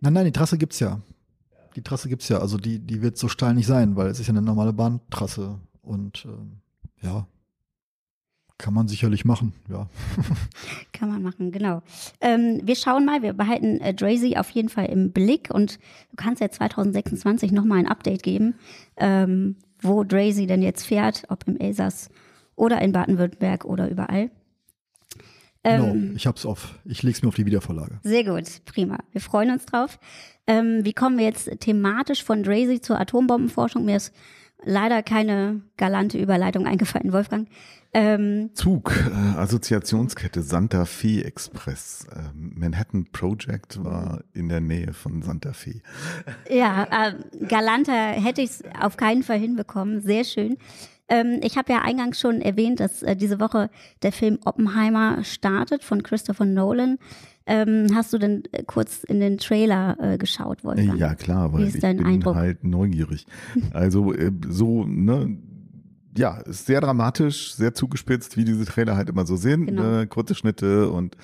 Nein, 0.00 0.12
nein, 0.12 0.26
die 0.26 0.32
Trasse 0.32 0.58
gibt's 0.58 0.80
ja. 0.80 1.00
Die 1.76 1.82
Trasse 1.82 2.08
gibt's 2.08 2.28
ja. 2.28 2.38
Also 2.38 2.56
die, 2.56 2.78
die 2.78 3.02
wird 3.02 3.18
so 3.18 3.28
steil 3.28 3.54
nicht 3.54 3.66
sein, 3.66 3.96
weil 3.96 4.08
es 4.08 4.18
ist 4.18 4.26
ja 4.26 4.32
eine 4.32 4.42
normale 4.42 4.72
Bahntrasse. 4.72 5.60
Und 5.82 6.24
ähm, 6.26 6.60
ja, 7.02 7.26
kann 8.58 8.72
man 8.72 8.88
sicherlich 8.88 9.24
machen, 9.24 9.52
ja. 9.68 9.86
Kann 10.92 11.10
man 11.10 11.22
machen, 11.22 11.52
genau. 11.52 11.82
Ähm, 12.22 12.60
wir 12.62 12.74
schauen 12.74 13.04
mal, 13.04 13.22
wir 13.22 13.34
behalten 13.34 13.80
äh, 13.80 13.92
Drazy 13.92 14.36
auf 14.36 14.48
jeden 14.50 14.70
Fall 14.70 14.86
im 14.86 15.12
Blick 15.12 15.50
und 15.52 15.78
du 16.10 16.16
kannst 16.16 16.40
ja 16.40 16.50
2026 16.50 17.52
nochmal 17.52 17.80
ein 17.80 17.88
Update 17.88 18.22
geben, 18.22 18.54
ähm, 18.96 19.56
wo 19.82 20.04
Drazy 20.04 20.46
denn 20.46 20.62
jetzt 20.62 20.86
fährt, 20.86 21.24
ob 21.28 21.46
im 21.46 21.58
Elsass 21.58 22.08
oder 22.54 22.80
in 22.80 22.92
Baden-Württemberg 22.92 23.66
oder 23.66 23.90
überall. 23.90 24.30
Ähm, 25.66 26.10
no, 26.10 26.14
ich 26.14 26.26
hab's 26.26 26.46
auf. 26.46 26.78
Ich 26.84 27.02
leg's 27.02 27.22
mir 27.22 27.28
auf 27.28 27.34
die 27.34 27.46
Wiedervorlage. 27.46 27.98
Sehr 28.02 28.24
gut, 28.24 28.44
prima. 28.64 28.98
Wir 29.12 29.20
freuen 29.20 29.50
uns 29.50 29.66
drauf. 29.66 29.98
Ähm, 30.46 30.84
wie 30.84 30.92
kommen 30.92 31.18
wir 31.18 31.24
jetzt 31.24 31.50
thematisch 31.60 32.22
von 32.22 32.42
Drazy 32.42 32.80
zur 32.80 33.00
Atombombenforschung? 33.00 33.84
Mir 33.84 33.96
ist 33.96 34.14
leider 34.64 35.02
keine 35.02 35.62
galante 35.76 36.18
Überleitung 36.18 36.66
eingefallen, 36.66 37.12
Wolfgang. 37.12 37.48
Ähm, 37.92 38.50
Zug, 38.52 38.92
äh, 38.92 39.38
Assoziationskette 39.38 40.42
Santa 40.42 40.84
Fe 40.84 41.24
Express. 41.24 42.06
Äh, 42.12 42.18
Manhattan 42.34 43.06
Project 43.10 43.82
war 43.82 44.22
in 44.34 44.48
der 44.48 44.60
Nähe 44.60 44.92
von 44.92 45.22
Santa 45.22 45.52
Fe. 45.52 45.80
Ja, 46.50 46.84
äh, 46.84 47.46
galanter 47.46 47.92
hätte 47.92 48.42
ich 48.42 48.50
es 48.50 48.62
auf 48.78 48.96
keinen 48.96 49.22
Fall 49.22 49.38
hinbekommen. 49.38 50.02
Sehr 50.02 50.24
schön. 50.24 50.58
Ähm, 51.08 51.40
ich 51.42 51.56
habe 51.56 51.72
ja 51.72 51.82
eingangs 51.82 52.20
schon 52.20 52.40
erwähnt, 52.40 52.80
dass 52.80 53.02
äh, 53.02 53.16
diese 53.16 53.38
Woche 53.38 53.70
der 54.02 54.12
Film 54.12 54.38
Oppenheimer 54.44 55.22
startet 55.24 55.84
von 55.84 56.02
Christopher 56.02 56.44
Nolan. 56.44 56.98
Ähm, 57.46 57.88
hast 57.94 58.12
du 58.12 58.18
denn 58.18 58.42
äh, 58.50 58.64
kurz 58.64 59.04
in 59.04 59.20
den 59.20 59.38
Trailer 59.38 59.96
äh, 60.00 60.18
geschaut, 60.18 60.64
Wolfgang? 60.64 60.98
Ja, 60.98 61.14
klar, 61.14 61.52
weil 61.52 61.68
ich 61.68 61.80
bin 61.80 62.04
Eindruck? 62.04 62.34
halt 62.34 62.64
neugierig. 62.64 63.26
Also 63.72 64.12
äh, 64.12 64.32
so, 64.48 64.84
ne, 64.84 65.38
ja, 66.18 66.38
ist 66.38 66.66
sehr 66.66 66.80
dramatisch, 66.80 67.54
sehr 67.54 67.72
zugespitzt, 67.72 68.36
wie 68.36 68.44
diese 68.44 68.64
Trailer 68.64 68.96
halt 68.96 69.08
immer 69.08 69.26
so 69.26 69.36
sind. 69.36 69.66
Genau. 69.66 69.82
Ne? 69.82 70.06
Kurze 70.08 70.34
Schnitte 70.34 70.90
und 70.90 71.16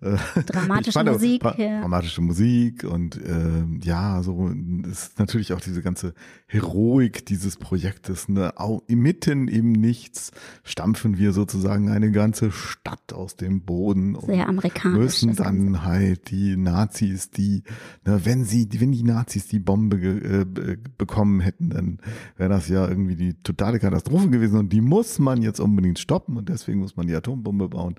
dramatische 0.00 1.02
Musik. 1.02 1.44
Auch, 1.44 1.58
ja. 1.58 1.80
Dramatische 1.80 2.20
Musik 2.20 2.84
und 2.84 3.16
äh, 3.16 3.64
ja, 3.82 4.22
so 4.22 4.50
ist 4.88 5.18
natürlich 5.18 5.52
auch 5.52 5.60
diese 5.60 5.82
ganze 5.82 6.14
Heroik 6.46 7.26
dieses 7.26 7.56
Projektes. 7.56 8.28
Ne? 8.28 8.52
Auch 8.56 8.82
mitten 8.88 9.48
im 9.48 9.72
Nichts 9.72 10.30
stampfen 10.62 11.18
wir 11.18 11.32
sozusagen 11.32 11.90
eine 11.90 12.12
ganze 12.12 12.52
Stadt 12.52 13.12
aus 13.12 13.36
dem 13.36 13.62
Boden. 13.62 14.16
Sehr 14.24 14.48
amerikanisch. 14.48 14.98
Müssen 14.98 15.34
dann 15.34 15.84
halt 15.84 16.30
die 16.30 16.56
Nazis, 16.56 17.30
die, 17.30 17.64
ne, 18.04 18.20
wenn 18.24 18.44
sie, 18.44 18.68
wenn 18.78 18.92
die 18.92 19.02
Nazis 19.02 19.48
die 19.48 19.58
Bombe 19.58 19.96
äh, 19.96 20.76
bekommen 20.96 21.40
hätten, 21.40 21.70
dann 21.70 21.98
wäre 22.36 22.50
das 22.50 22.68
ja 22.68 22.86
irgendwie 22.88 23.16
die 23.16 23.34
totale 23.42 23.80
Katastrophe 23.80 24.30
gewesen 24.30 24.58
und 24.58 24.72
die 24.72 24.80
muss 24.80 25.18
man 25.18 25.42
jetzt 25.42 25.58
unbedingt 25.58 25.98
stoppen 25.98 26.36
und 26.36 26.48
deswegen 26.48 26.78
muss 26.78 26.96
man 26.96 27.08
die 27.08 27.14
Atombombe 27.14 27.68
bauen. 27.68 27.96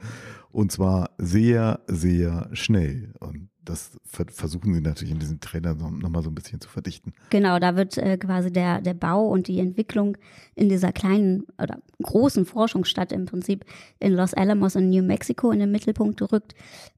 Und 0.51 0.71
zwar 0.71 1.11
sehr, 1.17 1.81
sehr 1.87 2.49
schnell. 2.53 3.13
Und 3.19 3.49
das 3.63 3.91
versuchen 4.05 4.73
sie 4.73 4.81
natürlich 4.81 5.13
in 5.13 5.19
diesem 5.19 5.39
Trailer 5.39 5.75
nochmal 5.75 6.23
so 6.23 6.29
ein 6.29 6.35
bisschen 6.35 6.59
zu 6.59 6.69
verdichten. 6.69 7.13
Genau, 7.29 7.59
da 7.59 7.75
wird 7.75 7.97
äh, 7.97 8.17
quasi 8.17 8.51
der, 8.51 8.81
der 8.81 8.95
Bau 8.95 9.27
und 9.27 9.47
die 9.47 9.59
Entwicklung 9.59 10.17
in 10.55 10.69
dieser 10.69 10.91
kleinen 10.91 11.45
oder 11.61 11.79
großen 12.01 12.45
Forschungsstadt 12.45 13.11
im 13.11 13.25
Prinzip 13.25 13.65
in 13.99 14.13
Los 14.13 14.33
Alamos 14.33 14.75
in 14.75 14.89
New 14.89 15.03
Mexico 15.03 15.51
in 15.51 15.59
den 15.59 15.71
Mittelpunkt 15.71 16.17
gerückt. 16.17 16.55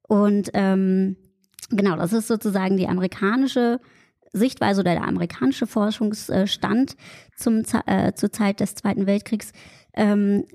Und 0.07 0.49
ähm, 0.53 1.17
genau, 1.69 1.97
das 1.97 2.13
ist 2.13 2.27
sozusagen 2.27 2.77
die 2.77 2.87
amerikanische 2.87 3.81
Sichtweise 4.33 4.79
oder 4.79 4.93
der 4.93 5.07
amerikanische 5.07 5.67
Forschungsstand 5.67 6.95
zum, 7.35 7.63
äh, 7.85 8.13
zur 8.13 8.31
Zeit 8.31 8.61
des 8.61 8.75
Zweiten 8.75 9.07
Weltkriegs. 9.07 9.51
Ähm, 9.93 10.45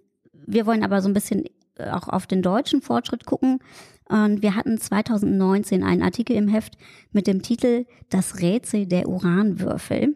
wir 0.46 0.64
wollen 0.64 0.82
aber 0.82 1.02
so 1.02 1.08
ein 1.08 1.14
bisschen 1.14 1.44
auch 1.78 2.08
auf 2.08 2.26
den 2.26 2.42
deutschen 2.42 2.82
Fortschritt 2.82 3.26
gucken. 3.26 3.60
Und 4.08 4.42
wir 4.42 4.54
hatten 4.54 4.78
2019 4.78 5.82
einen 5.82 6.02
Artikel 6.02 6.36
im 6.36 6.48
Heft 6.48 6.76
mit 7.12 7.26
dem 7.26 7.42
Titel 7.42 7.86
Das 8.08 8.40
Rätsel 8.40 8.86
der 8.86 9.08
Uranwürfel. 9.08 10.14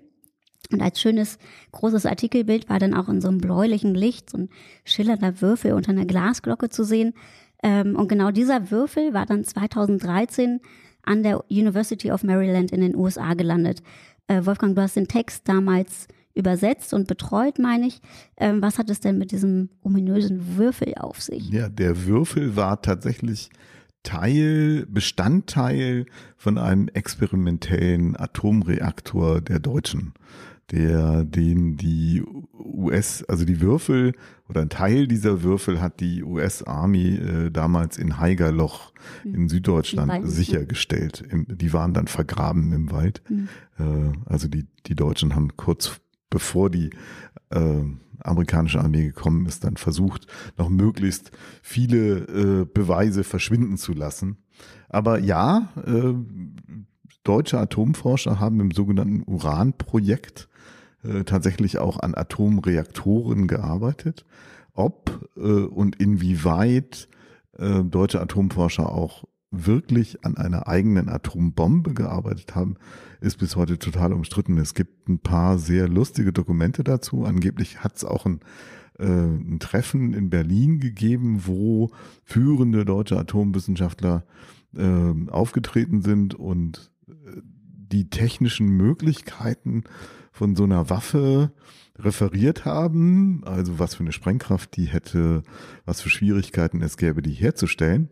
Und 0.72 0.82
als 0.82 1.00
schönes 1.00 1.38
großes 1.72 2.06
Artikelbild 2.06 2.68
war 2.68 2.78
dann 2.78 2.94
auch 2.94 3.08
in 3.08 3.20
so 3.20 3.28
einem 3.28 3.38
bläulichen 3.38 3.94
Licht 3.94 4.30
so 4.30 4.38
ein 4.38 4.48
schillernder 4.84 5.40
Würfel 5.40 5.72
unter 5.72 5.90
einer 5.90 6.06
Glasglocke 6.06 6.68
zu 6.68 6.84
sehen. 6.84 7.14
Ähm, 7.62 7.96
und 7.96 8.08
genau 8.08 8.30
dieser 8.30 8.70
Würfel 8.70 9.12
war 9.12 9.26
dann 9.26 9.42
2013 9.44 10.60
an 11.02 11.22
der 11.22 11.50
University 11.50 12.12
of 12.12 12.22
Maryland 12.22 12.70
in 12.70 12.80
den 12.80 12.94
USA 12.94 13.34
gelandet. 13.34 13.82
Äh, 14.28 14.46
Wolfgang, 14.46 14.76
du 14.76 14.82
hast 14.82 14.96
den 14.96 15.08
Text 15.08 15.48
damals 15.48 16.06
übersetzt 16.40 16.92
und 16.92 17.06
betreut, 17.06 17.58
meine 17.58 17.86
ich. 17.86 18.00
Ähm, 18.36 18.60
was 18.60 18.78
hat 18.78 18.90
es 18.90 19.00
denn 19.00 19.18
mit 19.18 19.30
diesem 19.30 19.68
ominösen 19.82 20.56
Würfel 20.56 20.94
auf 20.96 21.20
sich? 21.22 21.48
Ja, 21.50 21.68
der 21.68 22.06
Würfel 22.06 22.56
war 22.56 22.82
tatsächlich 22.82 23.50
Teil, 24.02 24.86
Bestandteil 24.88 26.06
von 26.36 26.58
einem 26.58 26.88
experimentellen 26.88 28.16
Atomreaktor 28.18 29.40
der 29.40 29.60
Deutschen, 29.60 30.14
der 30.70 31.24
den 31.24 31.76
die 31.76 32.22
US, 32.58 33.22
also 33.24 33.44
die 33.44 33.60
Würfel 33.60 34.14
oder 34.48 34.62
ein 34.62 34.68
Teil 34.68 35.06
dieser 35.06 35.42
Würfel 35.42 35.80
hat 35.80 36.00
die 36.00 36.24
US 36.24 36.62
Army 36.62 37.16
äh, 37.16 37.50
damals 37.50 37.98
in 37.98 38.18
Haigerloch 38.18 38.92
mhm. 39.22 39.34
in 39.34 39.48
Süddeutschland 39.48 40.28
sichergestellt. 40.28 41.22
Im, 41.28 41.46
die 41.48 41.72
waren 41.72 41.92
dann 41.92 42.06
vergraben 42.06 42.72
im 42.72 42.90
Wald. 42.90 43.22
Mhm. 43.28 43.48
Äh, 43.78 44.12
also 44.24 44.48
die, 44.48 44.66
die 44.86 44.94
Deutschen 44.94 45.34
haben 45.34 45.56
kurz 45.56 46.00
bevor 46.30 46.70
die 46.70 46.90
äh, 47.50 47.82
amerikanische 48.20 48.80
Armee 48.80 49.04
gekommen 49.04 49.46
ist, 49.46 49.64
dann 49.64 49.76
versucht, 49.76 50.26
noch 50.56 50.68
möglichst 50.68 51.30
viele 51.62 52.18
äh, 52.18 52.64
Beweise 52.64 53.24
verschwinden 53.24 53.76
zu 53.76 53.92
lassen. 53.92 54.38
Aber 54.88 55.18
ja, 55.18 55.68
äh, 55.86 56.14
deutsche 57.24 57.58
Atomforscher 57.58 58.40
haben 58.40 58.60
im 58.60 58.70
sogenannten 58.70 59.22
Uran-Projekt 59.26 60.48
äh, 61.02 61.24
tatsächlich 61.24 61.78
auch 61.78 61.98
an 61.98 62.14
Atomreaktoren 62.14 63.46
gearbeitet. 63.46 64.24
Ob 64.74 65.28
äh, 65.36 65.40
und 65.40 65.96
inwieweit 65.96 67.08
äh, 67.58 67.82
deutsche 67.84 68.20
Atomforscher 68.20 68.90
auch 68.90 69.24
wirklich 69.50 70.24
an 70.24 70.36
einer 70.36 70.68
eigenen 70.68 71.08
Atombombe 71.08 71.92
gearbeitet 71.92 72.54
haben, 72.54 72.76
ist 73.20 73.38
bis 73.38 73.56
heute 73.56 73.78
total 73.78 74.12
umstritten. 74.12 74.58
Es 74.58 74.74
gibt 74.74 75.08
ein 75.08 75.18
paar 75.18 75.58
sehr 75.58 75.88
lustige 75.88 76.32
Dokumente 76.32 76.84
dazu. 76.84 77.24
Angeblich 77.24 77.82
hat 77.82 77.96
es 77.96 78.04
auch 78.04 78.26
ein, 78.26 78.40
äh, 78.98 79.06
ein 79.06 79.58
Treffen 79.58 80.14
in 80.14 80.30
Berlin 80.30 80.78
gegeben, 80.78 81.42
wo 81.46 81.90
führende 82.24 82.84
deutsche 82.84 83.18
Atomwissenschaftler 83.18 84.24
äh, 84.76 85.30
aufgetreten 85.30 86.00
sind 86.02 86.34
und 86.34 86.92
äh, 87.08 87.12
die 87.92 88.08
technischen 88.08 88.68
Möglichkeiten 88.68 89.82
von 90.30 90.54
so 90.54 90.62
einer 90.62 90.88
Waffe 90.90 91.52
referiert 91.98 92.64
haben, 92.64 93.42
also 93.44 93.80
was 93.80 93.96
für 93.96 94.04
eine 94.04 94.12
Sprengkraft 94.12 94.76
die 94.76 94.86
hätte, 94.86 95.42
was 95.84 96.00
für 96.00 96.08
Schwierigkeiten 96.08 96.82
es 96.82 96.96
gäbe, 96.96 97.20
die 97.20 97.32
herzustellen. 97.32 98.10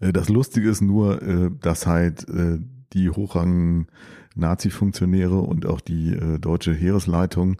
Äh, 0.00 0.12
das 0.12 0.28
Lustige 0.28 0.68
ist 0.68 0.80
nur, 0.80 1.22
äh, 1.22 1.50
dass 1.60 1.86
halt 1.86 2.28
äh, 2.28 2.58
die 2.92 3.10
hochrangigen 3.10 3.86
Nazi-Funktionäre 4.34 5.38
und 5.38 5.66
auch 5.66 5.80
die 5.80 6.16
deutsche 6.40 6.72
Heeresleitung 6.72 7.56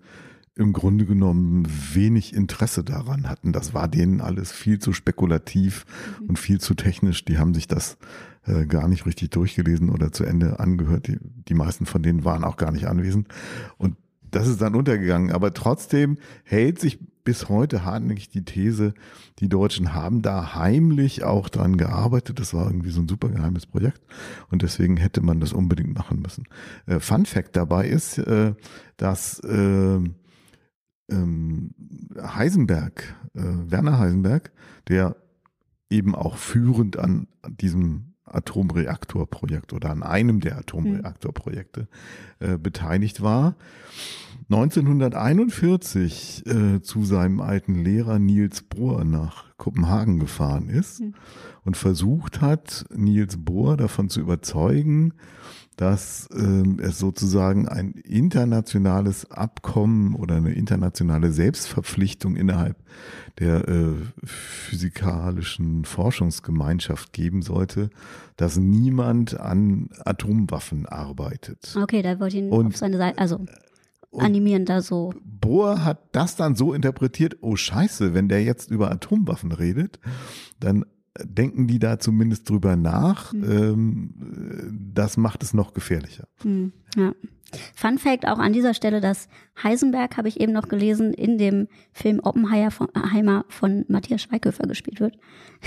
im 0.55 0.73
Grunde 0.73 1.07
genommen 1.07 1.67
wenig 1.95 2.35
Interesse 2.35 2.85
daran 2.85 3.29
hatten. 3.29 3.53
Das 3.53 3.75
war 3.75 3.89
denen 3.89 4.21
alles 4.21 4.53
viel 4.53 4.79
zu 4.79 4.93
spekulativ 4.93 5.85
mhm. 6.21 6.27
und 6.29 6.39
viel 6.39 6.61
zu 6.61 6.75
technisch. 6.75 7.25
Die 7.25 7.39
haben 7.39 7.55
sich 7.55 7.67
das 7.67 7.97
äh, 8.45 8.67
gar 8.67 8.89
nicht 8.89 9.07
richtig 9.07 9.31
durchgelesen 9.31 9.91
oder 9.91 10.13
zu 10.13 10.25
Ende 10.25 10.61
angehört. 10.61 11.07
Die, 11.07 11.19
die 11.21 11.55
meisten 11.55 11.87
von 11.87 12.03
denen 12.03 12.25
waren 12.25 12.45
auch 12.45 12.57
gar 12.57 12.73
nicht 12.73 12.87
anwesend. 12.87 13.29
Und 13.79 13.97
das 14.31 14.49
ist 14.49 14.61
dann 14.61 14.75
untergegangen. 14.75 15.33
Aber 15.33 15.55
trotzdem 15.55 16.19
hält 16.45 16.79
sich 16.79 16.99
bis 17.31 17.49
heute 17.49 17.85
hartnäckig 17.85 18.29
die 18.31 18.45
These, 18.45 18.93
die 19.39 19.49
Deutschen 19.49 19.95
haben 19.95 20.21
da 20.21 20.57
heimlich 20.57 21.23
auch 21.23 21.49
dran 21.49 21.77
gearbeitet. 21.77 22.41
Das 22.41 22.55
war 22.55 22.67
irgendwie 22.67 22.91
so 22.91 23.01
ein 23.01 23.07
super 23.07 23.29
geheimes 23.29 23.67
Projekt 23.67 24.01
und 24.51 24.63
deswegen 24.63 24.97
hätte 24.97 25.21
man 25.21 25.39
das 25.39 25.53
unbedingt 25.53 25.95
machen 25.95 26.23
müssen. 26.23 26.49
Äh, 26.87 26.99
Fun 26.99 27.27
Fact 27.27 27.55
dabei 27.55 27.87
ist, 27.87 28.19
äh, 28.19 28.55
dass 28.97 29.39
äh, 29.45 30.01
ähm, 31.09 31.75
Heisenberg, 32.21 33.15
äh, 33.35 33.43
Werner 33.45 34.01
Heisenberg, 34.01 34.51
der 34.89 35.15
eben 35.89 36.17
auch 36.17 36.37
führend 36.37 36.99
an 36.99 37.29
diesem 37.49 38.15
Atomreaktorprojekt 38.25 39.73
oder 39.73 39.91
an 39.91 40.03
einem 40.03 40.41
der 40.41 40.59
Atomreaktorprojekte 40.59 41.87
äh, 42.41 42.59
beteiligt 42.59 43.23
war. 43.23 43.55
1941 44.51 46.45
äh, 46.45 46.83
zu 46.83 47.05
seinem 47.05 47.41
alten 47.41 47.85
Lehrer 47.85 48.19
Niels 48.19 48.63
Bohr 48.63 49.05
nach 49.05 49.45
Kopenhagen 49.59 50.19
gefahren 50.19 50.69
ist 50.69 51.01
mhm. 51.01 51.15
und 51.65 51.77
versucht 51.77 52.41
hat, 52.41 52.85
Niels 52.93 53.37
Bohr 53.37 53.77
davon 53.77 54.09
zu 54.09 54.21
überzeugen, 54.21 55.15
dass 55.77 56.29
äh, 56.33 56.83
es 56.83 56.99
sozusagen 56.99 57.69
ein 57.69 57.93
internationales 57.93 59.31
Abkommen 59.31 60.17
oder 60.17 60.35
eine 60.35 60.53
internationale 60.53 61.31
Selbstverpflichtung 61.31 62.35
innerhalb 62.35 62.77
der 63.39 63.69
äh, 63.69 63.93
physikalischen 64.25 65.85
Forschungsgemeinschaft 65.85 67.13
geben 67.13 67.43
sollte, 67.43 67.89
dass 68.37 68.57
niemand 68.57 69.39
an 69.39 69.91
Atomwaffen 70.05 70.87
arbeitet. 70.87 71.77
Okay, 71.81 72.03
da 72.03 72.19
wollte 72.19 72.37
ich 72.37 72.43
ihn 72.43 72.51
und, 72.51 72.67
auf 72.67 72.77
seine 72.77 72.99
Seite, 72.99 73.19
also 73.19 73.47
animieren 74.17 74.65
da 74.65 74.83
so. 74.83 75.15
Bohr 75.25 75.85
hat 75.85 75.99
das 76.13 76.37
dann 76.37 76.57
so 76.57 76.73
interpretiert, 76.73 77.39
oh 77.41 77.57
scheiße, 77.57 78.15
wenn 78.15 78.29
der 78.29 78.43
jetzt 78.43 78.71
über 78.71 78.91
Atomwaffen 78.91 79.53
redet, 79.53 80.01
dann 80.59 80.85
denken 81.19 81.67
die 81.67 81.79
da 81.79 81.99
zumindest 81.99 82.49
drüber 82.49 82.77
nach. 82.77 83.33
Mhm. 83.33 83.51
Ähm, 83.51 84.91
das 84.95 85.17
macht 85.17 85.43
es 85.43 85.55
noch 85.55 85.75
gefährlicher. 85.75 86.29
Mhm. 86.45 86.73
Ja. 86.97 87.15
Fun 87.75 87.99
Fact 87.99 88.29
auch 88.29 88.39
an 88.39 88.53
dieser 88.53 88.75
Stelle, 88.75 89.01
dass 89.01 89.29
Heisenberg, 89.61 90.17
habe 90.17 90.29
ich 90.29 90.41
eben 90.41 90.53
noch 90.53 90.69
gelesen, 90.69 91.13
in 91.13 91.37
dem 91.37 91.67
Film 91.93 92.21
Oppenheimer 92.21 92.71
von, 92.71 92.89
von 93.49 93.85
Matthias 93.89 94.23
Schweighöfer 94.23 94.69
gespielt 94.69 95.01
wird. 95.01 95.19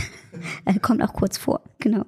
er 0.65 0.79
kommt 0.79 1.01
auch 1.01 1.13
kurz 1.13 1.38
vor, 1.38 1.62
genau. 1.79 2.05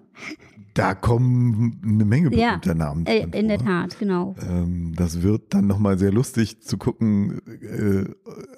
Da 0.75 0.94
kommen 0.94 1.79
eine 1.86 2.03
Menge 2.03 2.29
berühmter 2.29 2.72
ja, 2.72 2.74
Namen. 2.74 3.05
Äh, 3.05 3.25
in 3.32 3.48
der 3.48 3.60
Tat, 3.60 3.98
genau. 3.98 4.36
Ähm, 4.46 4.94
das 4.94 5.22
wird 5.22 5.53
dann 5.53 5.67
nochmal 5.67 5.98
sehr 5.98 6.12
lustig 6.12 6.62
zu 6.62 6.77
gucken, 6.77 7.41
äh, 7.62 8.03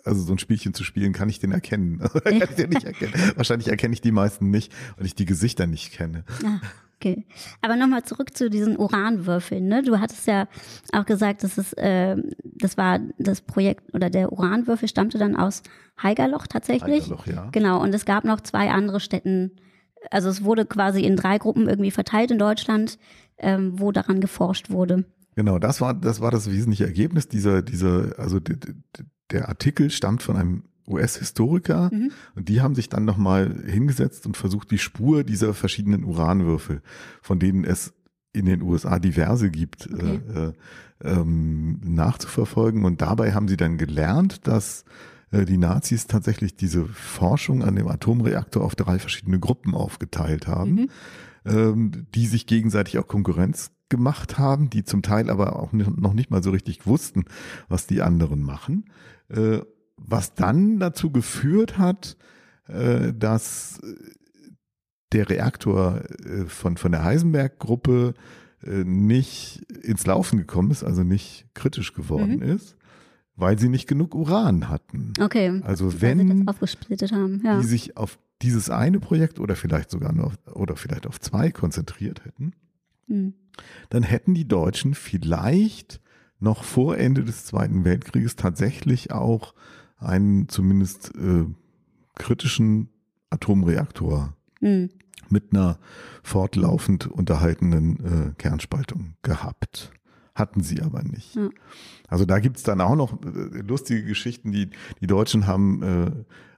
also 0.03 0.23
so 0.23 0.33
ein 0.33 0.39
Spielchen 0.39 0.73
zu 0.73 0.83
spielen, 0.83 1.13
kann 1.13 1.29
ich 1.29 1.37
den 1.37 1.51
erkennen? 1.51 1.99
kann 2.23 2.33
ich 2.33 2.55
den 2.55 2.71
nicht 2.71 2.85
erkennen? 2.85 3.13
Wahrscheinlich 3.35 3.67
erkenne 3.67 3.93
ich 3.93 4.01
die 4.01 4.11
meisten 4.11 4.49
nicht, 4.49 4.73
weil 4.97 5.05
ich 5.05 5.13
die 5.13 5.25
Gesichter 5.25 5.67
nicht 5.67 5.93
kenne. 5.93 6.23
Ah. 6.43 6.59
Okay. 6.99 7.27
Aber 7.61 7.75
nochmal 7.75 8.03
zurück 8.03 8.35
zu 8.35 8.49
diesen 8.49 8.75
Uranwürfeln. 8.75 9.67
Ne? 9.67 9.83
Du 9.83 9.99
hattest 9.99 10.25
ja 10.25 10.47
auch 10.93 11.05
gesagt, 11.05 11.43
dass 11.43 11.59
es, 11.59 11.73
äh, 11.73 12.17
das 12.43 12.75
war 12.75 12.99
das 13.19 13.41
Projekt 13.41 13.93
oder 13.93 14.09
der 14.09 14.33
Uranwürfel 14.33 14.87
stammte 14.87 15.19
dann 15.19 15.35
aus 15.35 15.61
Heigerloch 16.01 16.47
tatsächlich. 16.47 17.03
Heigerloch, 17.03 17.27
ja. 17.27 17.49
Genau. 17.51 17.79
Und 17.83 17.93
es 17.93 18.05
gab 18.05 18.23
noch 18.23 18.41
zwei 18.41 18.71
andere 18.71 18.99
Städten, 18.99 19.51
also 20.11 20.29
es 20.29 20.43
wurde 20.43 20.65
quasi 20.65 21.01
in 21.01 21.15
drei 21.15 21.37
Gruppen 21.37 21.67
irgendwie 21.67 21.91
verteilt 21.91 22.31
in 22.31 22.39
Deutschland, 22.39 22.97
ähm, 23.37 23.79
wo 23.79 23.91
daran 23.91 24.21
geforscht 24.21 24.69
wurde. 24.69 25.05
Genau, 25.35 25.59
das 25.59 25.81
war 25.81 25.93
das 25.93 26.21
war 26.21 26.31
das 26.31 26.49
wesentliche 26.49 26.85
Ergebnis 26.85 27.27
dieser 27.27 27.61
dieser 27.61 28.17
also 28.17 28.39
der, 28.39 28.57
der 29.31 29.49
Artikel 29.49 29.89
stammt 29.91 30.23
von 30.23 30.35
einem 30.35 30.63
US-Historiker 30.87 31.89
mhm. 31.91 32.11
und 32.35 32.49
die 32.49 32.61
haben 32.61 32.73
sich 32.73 32.89
dann 32.89 33.05
nochmal 33.05 33.63
hingesetzt 33.65 34.25
und 34.25 34.37
versucht, 34.37 34.71
die 34.71 34.77
Spur 34.77 35.23
dieser 35.23 35.53
verschiedenen 35.53 36.05
Uranwürfel, 36.05 36.81
von 37.21 37.39
denen 37.39 37.65
es 37.65 37.93
in 38.33 38.45
den 38.45 38.61
USA 38.61 38.97
diverse 38.97 39.49
gibt, 39.51 39.89
okay. 39.91 40.21
äh, 40.33 40.47
äh, 40.47 40.53
ähm, 41.03 41.81
nachzuverfolgen. 41.83 42.85
Und 42.85 43.01
dabei 43.01 43.33
haben 43.33 43.47
sie 43.47 43.57
dann 43.57 43.77
gelernt, 43.77 44.47
dass 44.47 44.83
äh, 44.83 44.85
die 45.31 45.57
Nazis 45.57 46.07
tatsächlich 46.07 46.55
diese 46.55 46.85
Forschung 46.85 47.63
an 47.63 47.75
dem 47.75 47.87
Atomreaktor 47.87 48.63
auf 48.63 48.75
drei 48.75 48.97
verschiedene 48.97 49.39
Gruppen 49.39 49.75
aufgeteilt 49.75 50.47
haben, 50.47 50.71
mhm. 50.71 50.89
ähm, 51.45 52.07
die 52.15 52.27
sich 52.27 52.47
gegenseitig 52.47 52.97
auch 52.97 53.07
Konkurrenz 53.07 53.71
gemacht 53.89 54.37
haben, 54.37 54.69
die 54.69 54.83
zum 54.83 55.01
Teil 55.01 55.29
aber 55.29 55.57
auch 55.57 55.73
noch 55.73 56.13
nicht 56.13 56.29
mal 56.31 56.43
so 56.43 56.51
richtig 56.51 56.85
wussten, 56.85 57.25
was 57.67 57.87
die 57.87 58.01
anderen 58.01 58.41
machen. 58.41 58.85
Äh, 59.29 59.59
was 59.97 60.35
dann 60.35 60.79
dazu 60.79 61.11
geführt 61.11 61.77
hat, 61.77 62.17
äh, 62.67 63.13
dass 63.13 63.81
der 65.11 65.29
Reaktor 65.29 66.03
äh, 66.25 66.45
von, 66.45 66.77
von 66.77 66.91
der 66.91 67.03
Heisenberg-Gruppe 67.03 68.13
äh, 68.63 68.83
nicht 68.83 69.63
ins 69.71 70.05
Laufen 70.05 70.37
gekommen 70.37 70.71
ist, 70.71 70.83
also 70.83 71.03
nicht 71.03 71.47
kritisch 71.53 71.93
geworden 71.93 72.37
mhm. 72.37 72.43
ist 72.43 72.77
weil 73.37 73.57
sie 73.57 73.69
nicht 73.69 73.87
genug 73.87 74.15
Uran 74.15 74.67
hatten. 74.67 75.13
Okay. 75.21 75.61
Also 75.63 76.01
wenn 76.01 76.45
ja. 77.45 77.59
die 77.59 77.67
sich 77.67 77.95
auf 77.95 78.19
dieses 78.41 78.69
eine 78.69 78.99
Projekt 78.99 79.39
oder 79.39 79.55
vielleicht 79.55 79.89
sogar 79.91 80.11
nur 80.11 80.27
auf, 80.27 80.33
oder 80.53 80.75
vielleicht 80.75 81.07
auf 81.07 81.19
zwei 81.19 81.51
konzentriert 81.51 82.25
hätten, 82.25 82.53
hm. 83.07 83.33
dann 83.89 84.03
hätten 84.03 84.33
die 84.33 84.47
Deutschen 84.47 84.95
vielleicht 84.95 86.01
noch 86.39 86.63
vor 86.63 86.97
Ende 86.97 87.23
des 87.23 87.45
Zweiten 87.45 87.85
Weltkrieges 87.85 88.35
tatsächlich 88.35 89.11
auch 89.11 89.53
einen 89.97 90.49
zumindest 90.49 91.15
äh, 91.15 91.45
kritischen 92.15 92.89
Atomreaktor 93.29 94.35
hm. 94.59 94.89
mit 95.29 95.53
einer 95.53 95.79
fortlaufend 96.23 97.07
unterhaltenen 97.07 97.97
äh, 98.03 98.33
Kernspaltung 98.37 99.15
gehabt. 99.21 99.91
Hatten 100.37 100.61
sie 100.61 100.83
aber 100.83 101.01
nicht. 101.01 101.35
Ja. 101.35 101.49
Also 102.07 102.25
da 102.25 102.39
gibt's 102.39 102.61
dann 102.61 102.79
auch 102.79 102.95
noch 102.95 103.19
äh, 103.23 103.61
lustige 103.61 104.03
Geschichten, 104.03 104.51
die 104.51 104.69
die 105.01 105.07
Deutschen 105.07 105.47
haben, 105.47 105.81
äh, 105.81 106.11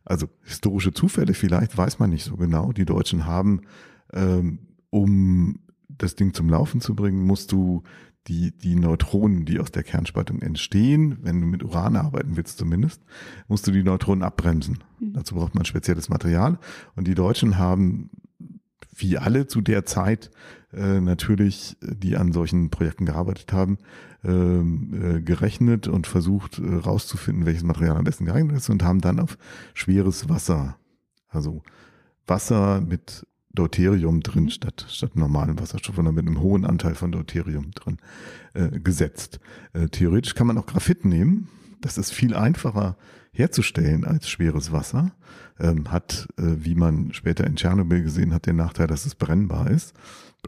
also 0.04 0.28
historische 0.44 0.94
Zufälle 0.94 1.34
vielleicht, 1.34 1.78
weiß 1.78 1.98
man 1.98 2.10
nicht 2.10 2.26
so 2.26 2.36
genau. 2.36 2.74
Die 2.74 2.84
Deutschen 2.84 3.26
haben, 3.26 3.62
ähm, 4.12 4.60
um 4.90 5.60
das 5.88 6.16
Ding 6.16 6.34
zum 6.34 6.50
Laufen 6.50 6.82
zu 6.82 6.94
bringen, 6.94 7.24
musst 7.24 7.54
du 7.54 7.84
die, 8.28 8.52
die 8.52 8.76
Neutronen, 8.76 9.46
die 9.46 9.62
aus 9.62 9.72
der 9.72 9.84
Kernspaltung 9.84 10.42
entstehen, 10.42 11.20
wenn 11.22 11.40
du 11.40 11.48
mit 11.48 11.64
Uran 11.64 11.96
arbeiten 11.96 12.36
willst 12.36 12.58
zumindest, 12.58 13.02
musst 13.48 13.66
du 13.66 13.72
die 13.72 13.84
Neutronen 13.84 14.24
abbremsen. 14.24 14.80
Mhm. 15.00 15.14
Dazu 15.14 15.36
braucht 15.36 15.56
man 15.56 15.64
spezielles 15.64 16.10
Material. 16.10 16.60
Und 16.98 17.08
die 17.08 17.16
Deutschen 17.16 17.58
haben 17.58 18.10
wie 19.00 19.18
alle 19.18 19.48
zu 19.48 19.62
der 19.62 19.86
Zeit 19.86 20.32
äh, 20.74 21.00
natürlich, 21.00 21.78
die 21.82 22.16
an 22.16 22.32
solchen 22.32 22.70
Projekten 22.70 23.06
gearbeitet 23.06 23.52
haben, 23.54 23.78
ähm, 24.24 25.18
äh, 25.18 25.22
gerechnet 25.22 25.88
und 25.88 26.08
versucht 26.08 26.60
äh, 26.60 26.76
rauszufinden, 26.76 27.46
welches 27.46 27.64
Material 27.64 27.98
am 27.98 28.04
besten 28.04 28.26
geeignet 28.26 28.58
ist 28.58 28.70
und 28.70 28.84
haben 28.84 29.02
dann 29.02 29.20
auf 29.20 29.38
schweres 29.74 30.30
Wasser, 30.30 30.78
also 31.30 31.64
Wasser 32.28 32.82
mit 32.82 33.26
Deuterium 33.52 34.22
drin 34.22 34.44
mhm. 34.44 34.50
statt, 34.50 34.86
statt 34.90 35.16
normalem 35.16 35.60
Wasserstoff, 35.60 35.96
sondern 35.96 36.16
mit 36.16 36.28
einem 36.28 36.42
hohen 36.42 36.66
Anteil 36.66 36.96
von 36.96 37.12
Deuterium 37.12 37.72
drin 37.72 37.98
äh, 38.54 38.80
gesetzt. 38.80 39.40
Äh, 39.74 39.88
theoretisch 39.88 40.36
kann 40.36 40.48
man 40.48 40.58
auch 40.58 40.66
Graphit 40.66 41.06
nehmen. 41.06 41.48
Das 41.82 41.98
ist 41.98 42.12
viel 42.12 42.36
einfacher 42.36 42.98
herzustellen 43.32 44.06
als 44.06 44.30
schweres 44.30 44.72
Wasser. 44.72 45.14
Ähm, 45.60 45.92
hat, 45.92 46.28
äh, 46.38 46.44
wie 46.64 46.76
man 46.76 47.14
später 47.14 47.46
in 47.46 47.56
Tschernobyl 47.56 48.04
gesehen 48.04 48.34
hat, 48.34 48.46
den 48.46 48.56
Nachteil, 48.56 48.88
dass 48.88 49.06
es 49.06 49.16
brennbar 49.16 49.70
ist. 49.70 49.94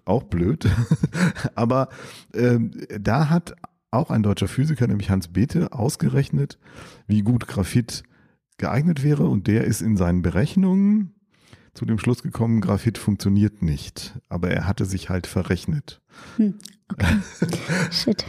Auch 0.06 0.24
blöd. 0.24 0.69
Aber 1.56 1.89
ähm, 2.34 2.71
da 3.00 3.30
hat 3.30 3.56
auch 3.91 4.10
ein 4.10 4.24
deutscher 4.24 4.47
Physiker, 4.47 4.88
nämlich 4.88 5.10
Hans 5.10 5.28
Bethe, 5.28 5.74
ausgerechnet, 5.74 6.58
wie 7.08 7.24
gut 7.24 7.47
Graphit 7.47 8.04
geeignet 8.58 9.04
wäre. 9.04 9.28
Und 9.28 9.47
der 9.47 9.65
ist 9.65 9.82
in 9.82 9.97
seinen 9.97 10.21
Berechnungen 10.21 11.13
zu 11.74 11.86
dem 11.86 12.00
Schluss 12.00 12.24
gekommen, 12.24 12.62
Graphit 12.62 12.97
funktioniert 12.97 13.62
nicht. 13.62 14.17
Aber 14.30 14.50
er 14.50 14.67
hatte 14.67 14.86
sich 14.86 15.10
halt 15.10 15.28
verrechnet. 15.28 16.02
Hm, 16.38 16.56
okay. 16.91 17.17
Shit. 17.91 18.26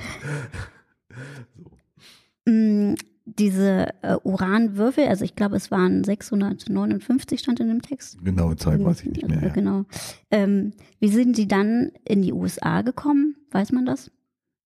So. 2.46 2.96
Diese 3.24 3.88
äh, 4.02 4.16
Uranwürfel, 4.24 5.06
also 5.06 5.24
ich 5.24 5.36
glaube, 5.36 5.56
es 5.56 5.70
waren 5.70 6.02
659 6.02 7.40
stand 7.40 7.60
in 7.60 7.68
dem 7.68 7.82
Text. 7.82 8.22
Genaue 8.24 8.56
Zahl 8.56 8.84
weiß 8.84 9.02
ich 9.02 9.10
nicht 9.10 9.28
mehr. 9.28 9.42
Ja. 9.42 9.48
Genau. 9.50 9.84
Ähm, 10.30 10.72
wie 10.98 11.08
sind 11.08 11.38
die 11.38 11.46
dann 11.46 11.92
in 12.04 12.22
die 12.22 12.32
USA 12.32 12.82
gekommen? 12.82 13.36
Weiß 13.50 13.72
man 13.72 13.86
das? 13.86 14.10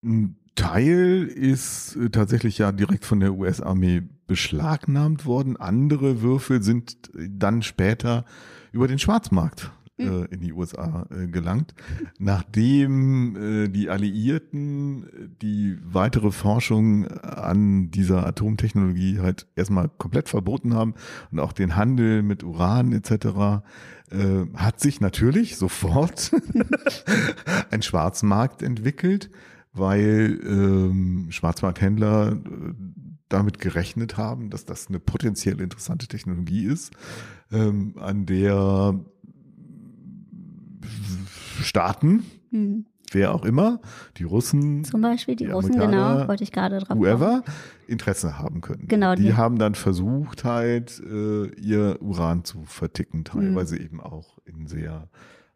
Ein 0.02 0.36
Teil 0.54 1.24
ist 1.26 1.96
äh, 1.96 2.08
tatsächlich 2.08 2.58
ja 2.58 2.72
direkt 2.72 3.04
von 3.04 3.20
der 3.20 3.34
US-Armee 3.34 4.02
beschlagnahmt 4.26 5.26
worden. 5.26 5.56
Andere 5.56 6.22
Würfel 6.22 6.62
sind 6.62 7.10
dann 7.14 7.62
später 7.62 8.24
über 8.72 8.88
den 8.88 8.98
Schwarzmarkt 8.98 9.70
hm. 9.98 10.24
äh, 10.24 10.24
in 10.26 10.40
die 10.40 10.52
USA 10.52 11.06
äh, 11.10 11.26
gelangt, 11.26 11.74
nachdem 12.18 13.36
äh, 13.36 13.68
die 13.68 13.88
Alliierten 13.88 15.36
die 15.40 15.78
weitere 15.82 16.30
Forschung 16.30 17.06
an 17.08 17.90
dieser 17.90 18.26
Atomtechnologie 18.26 19.20
halt 19.20 19.46
erstmal 19.56 19.88
komplett 19.88 20.28
verboten 20.28 20.74
haben 20.74 20.94
und 21.30 21.40
auch 21.40 21.52
den 21.52 21.76
Handel 21.76 22.22
mit 22.22 22.44
Uran 22.44 22.92
etc. 22.92 23.62
Hat 24.54 24.78
sich 24.78 25.00
natürlich 25.00 25.56
sofort 25.56 26.30
ein 27.70 27.82
Schwarzmarkt 27.82 28.62
entwickelt, 28.62 29.30
weil 29.72 30.38
ähm, 30.46 31.26
Schwarzmarkthändler 31.30 32.38
damit 33.28 33.58
gerechnet 33.58 34.16
haben, 34.16 34.50
dass 34.50 34.64
das 34.64 34.88
eine 34.88 35.00
potenziell 35.00 35.60
interessante 35.60 36.06
Technologie 36.06 36.64
ist, 36.64 36.92
ähm, 37.50 37.94
an 37.98 38.26
der 38.26 38.98
Staaten, 41.62 42.24
hm. 42.50 42.86
wer 43.12 43.34
auch 43.34 43.44
immer, 43.44 43.80
die 44.16 44.24
Russen, 44.24 44.84
zum 44.84 45.00
Beispiel, 45.00 45.36
die, 45.36 45.44
die 45.46 45.50
Russen, 45.50 45.78
genau, 45.78 46.28
wollte 46.28 46.44
ich 46.44 46.52
gerade 46.52 46.78
drauf 46.78 46.96
whoever, 46.96 47.42
Interesse 47.86 48.38
haben 48.38 48.60
können. 48.60 48.88
Genau. 48.88 49.14
Die, 49.14 49.22
die 49.22 49.34
haben 49.34 49.58
dann 49.58 49.74
versucht 49.74 50.44
halt, 50.44 51.00
äh, 51.00 51.46
ihr 51.60 51.98
Uran 52.00 52.44
zu 52.44 52.64
verticken, 52.64 53.24
teilweise 53.24 53.76
hm. 53.76 53.84
eben 53.84 54.00
auch 54.00 54.38
in 54.44 54.66
sehr 54.66 55.08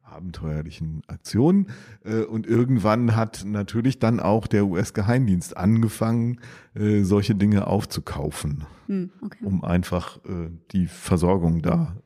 abenteuerlichen 0.02 1.02
Aktionen. 1.06 1.68
Äh, 2.04 2.22
und 2.24 2.46
irgendwann 2.46 3.14
hat 3.14 3.44
natürlich 3.46 3.98
dann 4.00 4.18
auch 4.18 4.48
der 4.48 4.66
US-Geheimdienst 4.66 5.56
angefangen, 5.56 6.40
äh, 6.74 7.02
solche 7.02 7.34
Dinge 7.36 7.68
aufzukaufen, 7.68 8.64
hm, 8.86 9.10
okay. 9.22 9.44
um 9.44 9.64
einfach 9.64 10.18
die 10.72 10.86
Versorgung 10.86 11.62
da 11.62 11.96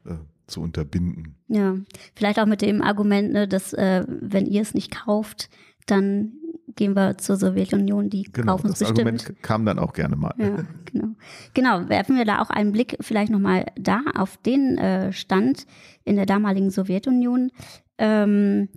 zu 0.47 0.61
unterbinden. 0.61 1.37
Ja, 1.49 1.77
vielleicht 2.15 2.39
auch 2.39 2.47
mit 2.47 2.63
dem 2.63 2.83
Argument, 2.83 3.33
ne, 3.33 3.49
dass 3.49 3.73
wenn 3.73 4.47
ihr 4.47 4.63
es 4.63 4.75
nicht 4.75 4.95
kauft, 4.95 5.49
dann 5.87 6.33
gehen 6.77 6.95
wir 6.95 7.19
zur 7.19 7.37
Sowjetunion, 7.37 8.11
die 8.11 8.25
genau, 8.25 8.53
kaufen 8.53 8.71
es 8.71 8.79
bestimmt. 8.79 8.99
Das 8.99 9.07
Argument 9.07 9.43
kam 9.43 9.65
dann 9.65 9.79
auch 9.79 9.93
gerne 9.93 10.17
mal. 10.17 10.35
Ja, 10.39 10.65
genau. 10.87 11.09
genau, 11.55 11.89
werfen 11.89 12.17
wir 12.17 12.25
da 12.25 12.41
auch 12.41 12.51
einen 12.51 12.73
Blick 12.73 12.97
vielleicht 13.01 13.31
nochmal 13.31 13.67
da 13.77 14.03
auf 14.15 14.37
den 14.39 15.13
Stand 15.13 15.67
in 16.05 16.17
der 16.17 16.27
damaligen 16.27 16.71
Sowjetunion. 16.71 17.51
Ähm, 17.99 18.69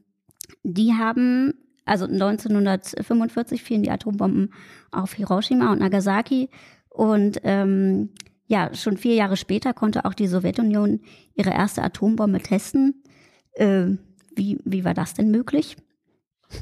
die 0.64 0.94
haben, 0.94 1.54
also 1.86 2.06
1945 2.06 3.64
fielen 3.64 3.84
die 3.84 3.92
Atombomben 3.92 4.54
auf 4.92 5.14
Hiroshima 5.14 5.72
und 5.72 5.80
Nagasaki 5.80 6.50
und 6.90 7.40
ähm, 7.44 8.10
ja, 8.48 8.74
schon 8.74 8.98
vier 8.98 9.16
Jahre 9.16 9.38
später 9.38 9.74
konnte 9.74 10.06
auch 10.06 10.14
die 10.14 10.28
Sowjetunion 10.28 11.02
ihre 11.36 11.52
erste 11.52 11.84
Atombombe 11.84 12.40
testen. 12.40 13.04
Äh, 13.52 13.92
wie, 14.36 14.60
wie 14.64 14.86
war 14.86 14.94
das 14.94 15.14
denn 15.14 15.32
möglich? 15.32 15.78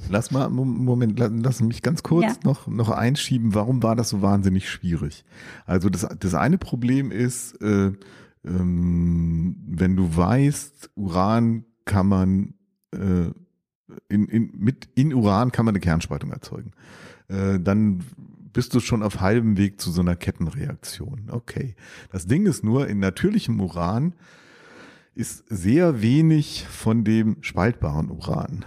Lass 0.09 0.31
mal, 0.31 0.49
Moment, 0.49 1.19
lass 1.19 1.61
mich 1.61 1.83
ganz 1.83 2.01
kurz 2.01 2.25
ja. 2.25 2.33
noch, 2.43 2.65
noch 2.67 2.89
einschieben, 2.89 3.53
warum 3.53 3.83
war 3.83 3.95
das 3.95 4.09
so 4.09 4.23
wahnsinnig 4.23 4.67
schwierig? 4.67 5.25
Also 5.67 5.89
das, 5.89 6.07
das 6.19 6.33
eine 6.33 6.57
Problem 6.57 7.11
ist, 7.11 7.61
äh, 7.61 7.91
ähm, 8.43 9.55
wenn 9.67 9.95
du 9.95 10.15
weißt, 10.15 10.89
Uran 10.95 11.65
kann 11.85 12.07
man 12.07 12.53
äh, 12.91 13.29
in, 14.09 14.27
in, 14.27 14.51
mit 14.57 14.89
in 14.95 15.13
Uran 15.13 15.51
kann 15.51 15.65
man 15.65 15.73
eine 15.73 15.81
Kernspaltung 15.81 16.31
erzeugen. 16.31 16.71
Äh, 17.27 17.59
dann 17.59 18.03
bist 18.55 18.73
du 18.73 18.79
schon 18.79 19.03
auf 19.03 19.19
halbem 19.19 19.57
Weg 19.57 19.81
zu 19.81 19.91
so 19.91 19.99
einer 19.99 20.15
Kettenreaktion. 20.15 21.29
Okay. 21.29 21.75
Das 22.09 22.25
Ding 22.25 22.45
ist 22.45 22.63
nur, 22.63 22.87
in 22.87 22.99
natürlichem 22.99 23.59
Uran 23.59 24.13
ist 25.13 25.43
sehr 25.49 26.01
wenig 26.01 26.65
von 26.65 27.03
dem 27.03 27.35
spaltbaren 27.41 28.09
Uran. 28.09 28.63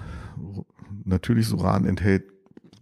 Natürliches 1.04 1.54
Uran 1.54 1.86
enthält 1.86 2.24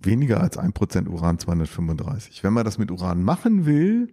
weniger 0.03 0.41
als 0.41 0.59
ein 0.59 0.73
Prozent 0.73 1.09
Uran 1.09 1.39
235. 1.39 2.43
Wenn 2.43 2.53
man 2.53 2.65
das 2.65 2.77
mit 2.77 2.91
Uran 2.91 3.23
machen 3.23 3.67
will, 3.67 4.13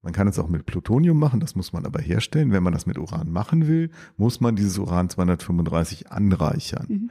man 0.00 0.12
kann 0.12 0.28
es 0.28 0.38
auch 0.38 0.48
mit 0.48 0.64
Plutonium 0.64 1.18
machen, 1.18 1.40
das 1.40 1.56
muss 1.56 1.72
man 1.72 1.84
aber 1.84 2.00
herstellen. 2.00 2.52
Wenn 2.52 2.62
man 2.62 2.72
das 2.72 2.86
mit 2.86 2.98
Uran 2.98 3.32
machen 3.32 3.66
will, 3.66 3.90
muss 4.16 4.40
man 4.40 4.54
dieses 4.54 4.78
Uran 4.78 5.08
235 5.08 6.12
anreichern. 6.12 6.86
Mhm. 6.88 7.10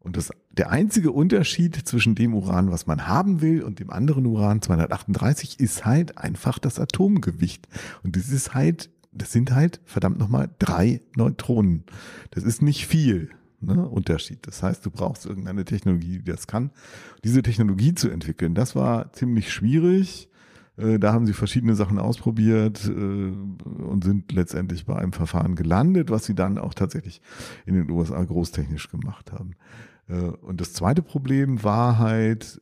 Und 0.00 0.16
das, 0.16 0.30
der 0.50 0.70
einzige 0.70 1.12
Unterschied 1.12 1.76
zwischen 1.76 2.14
dem 2.14 2.34
Uran, 2.34 2.70
was 2.70 2.86
man 2.86 3.06
haben 3.06 3.42
will, 3.42 3.62
und 3.62 3.80
dem 3.80 3.90
anderen 3.90 4.26
Uran 4.26 4.62
238 4.62 5.60
ist 5.60 5.84
halt 5.84 6.16
einfach 6.16 6.58
das 6.58 6.80
Atomgewicht. 6.80 7.68
Und 8.02 8.16
das 8.16 8.30
ist 8.30 8.54
halt, 8.54 8.90
das 9.12 9.30
sind 9.30 9.52
halt, 9.52 9.80
verdammt 9.84 10.18
nochmal, 10.18 10.48
drei 10.58 11.02
Neutronen. 11.16 11.84
Das 12.30 12.44
ist 12.44 12.62
nicht 12.62 12.86
viel. 12.86 13.30
Ne, 13.62 13.86
Unterschied. 13.86 14.46
Das 14.46 14.62
heißt, 14.62 14.86
du 14.86 14.90
brauchst 14.90 15.26
irgendeine 15.26 15.66
Technologie, 15.66 16.20
die 16.20 16.30
das 16.30 16.46
kann. 16.46 16.70
Diese 17.24 17.42
Technologie 17.42 17.94
zu 17.94 18.08
entwickeln, 18.08 18.54
das 18.54 18.74
war 18.74 19.12
ziemlich 19.12 19.52
schwierig. 19.52 20.30
Äh, 20.78 20.98
da 20.98 21.12
haben 21.12 21.26
sie 21.26 21.34
verschiedene 21.34 21.74
Sachen 21.74 21.98
ausprobiert 21.98 22.86
äh, 22.86 22.90
und 22.90 24.02
sind 24.02 24.32
letztendlich 24.32 24.86
bei 24.86 24.96
einem 24.96 25.12
Verfahren 25.12 25.56
gelandet, 25.56 26.10
was 26.10 26.24
sie 26.24 26.34
dann 26.34 26.56
auch 26.56 26.72
tatsächlich 26.72 27.20
in 27.66 27.74
den 27.74 27.90
USA 27.90 28.24
großtechnisch 28.24 28.88
gemacht 28.88 29.30
haben. 29.32 29.52
Äh, 30.10 30.14
und 30.14 30.60
das 30.60 30.72
zweite 30.72 31.02
Problem 31.02 31.62
war 31.62 31.98
halt, 31.98 32.60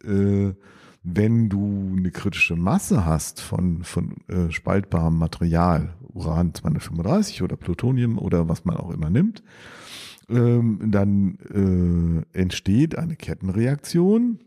wenn 1.03 1.49
du 1.49 1.95
eine 1.97 2.11
kritische 2.11 2.57
Masse 2.57 3.07
hast 3.07 3.41
von, 3.41 3.83
von 3.85 4.17
spaltbarem 4.51 5.17
Material, 5.17 5.95
Uran 6.13 6.55
235 6.55 7.43
oder 7.43 7.57
Plutonium 7.57 8.19
oder 8.19 8.49
was 8.49 8.65
man 8.65 8.77
auch 8.77 8.91
immer 8.91 9.09
nimmt, 9.09 9.43
ähm, 10.29 10.91
dann 10.91 12.27
entsteht 12.33 12.99
eine 12.99 13.17
Kettenreaktion 13.17 14.41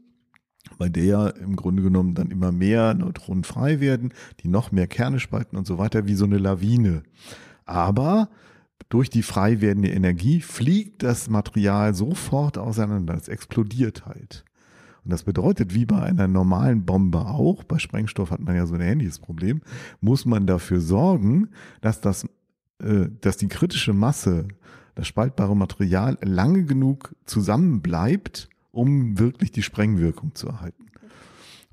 bei 0.77 0.89
der 0.89 1.35
im 1.37 1.55
Grunde 1.55 1.83
genommen 1.83 2.15
dann 2.15 2.31
immer 2.31 2.51
mehr 2.51 2.93
Neutronen 2.93 3.43
frei 3.43 3.79
werden, 3.79 4.13
die 4.39 4.47
noch 4.47 4.71
mehr 4.71 4.87
Kerne 4.87 5.19
spalten 5.19 5.57
und 5.57 5.67
so 5.67 5.77
weiter, 5.77 6.07
wie 6.07 6.15
so 6.15 6.25
eine 6.25 6.37
Lawine. 6.37 7.03
Aber 7.65 8.29
durch 8.89 9.09
die 9.09 9.23
frei 9.23 9.61
werdende 9.61 9.89
Energie 9.89 10.41
fliegt 10.41 11.03
das 11.03 11.29
Material 11.29 11.93
sofort 11.93 12.57
auseinander, 12.57 13.15
es 13.15 13.27
explodiert 13.27 14.05
halt. 14.05 14.43
Und 15.03 15.11
das 15.11 15.23
bedeutet, 15.23 15.73
wie 15.73 15.85
bei 15.85 16.01
einer 16.01 16.27
normalen 16.27 16.85
Bombe 16.85 17.19
auch, 17.19 17.63
bei 17.63 17.79
Sprengstoff 17.79 18.31
hat 18.31 18.39
man 18.39 18.55
ja 18.55 18.65
so 18.65 18.75
ein 18.75 18.81
ähnliches 18.81 19.19
Problem, 19.19 19.61
muss 19.99 20.25
man 20.25 20.45
dafür 20.45 20.79
sorgen, 20.79 21.49
dass 21.81 22.01
das, 22.01 22.25
äh, 22.83 23.07
dass 23.21 23.37
die 23.37 23.47
kritische 23.47 23.93
Masse, 23.93 24.47
das 24.95 25.07
spaltbare 25.07 25.55
Material 25.55 26.17
lange 26.21 26.65
genug 26.65 27.15
zusammenbleibt, 27.25 28.49
um 28.71 29.17
wirklich 29.17 29.51
die 29.51 29.63
Sprengwirkung 29.63 30.35
zu 30.35 30.47
erhalten. 30.47 30.90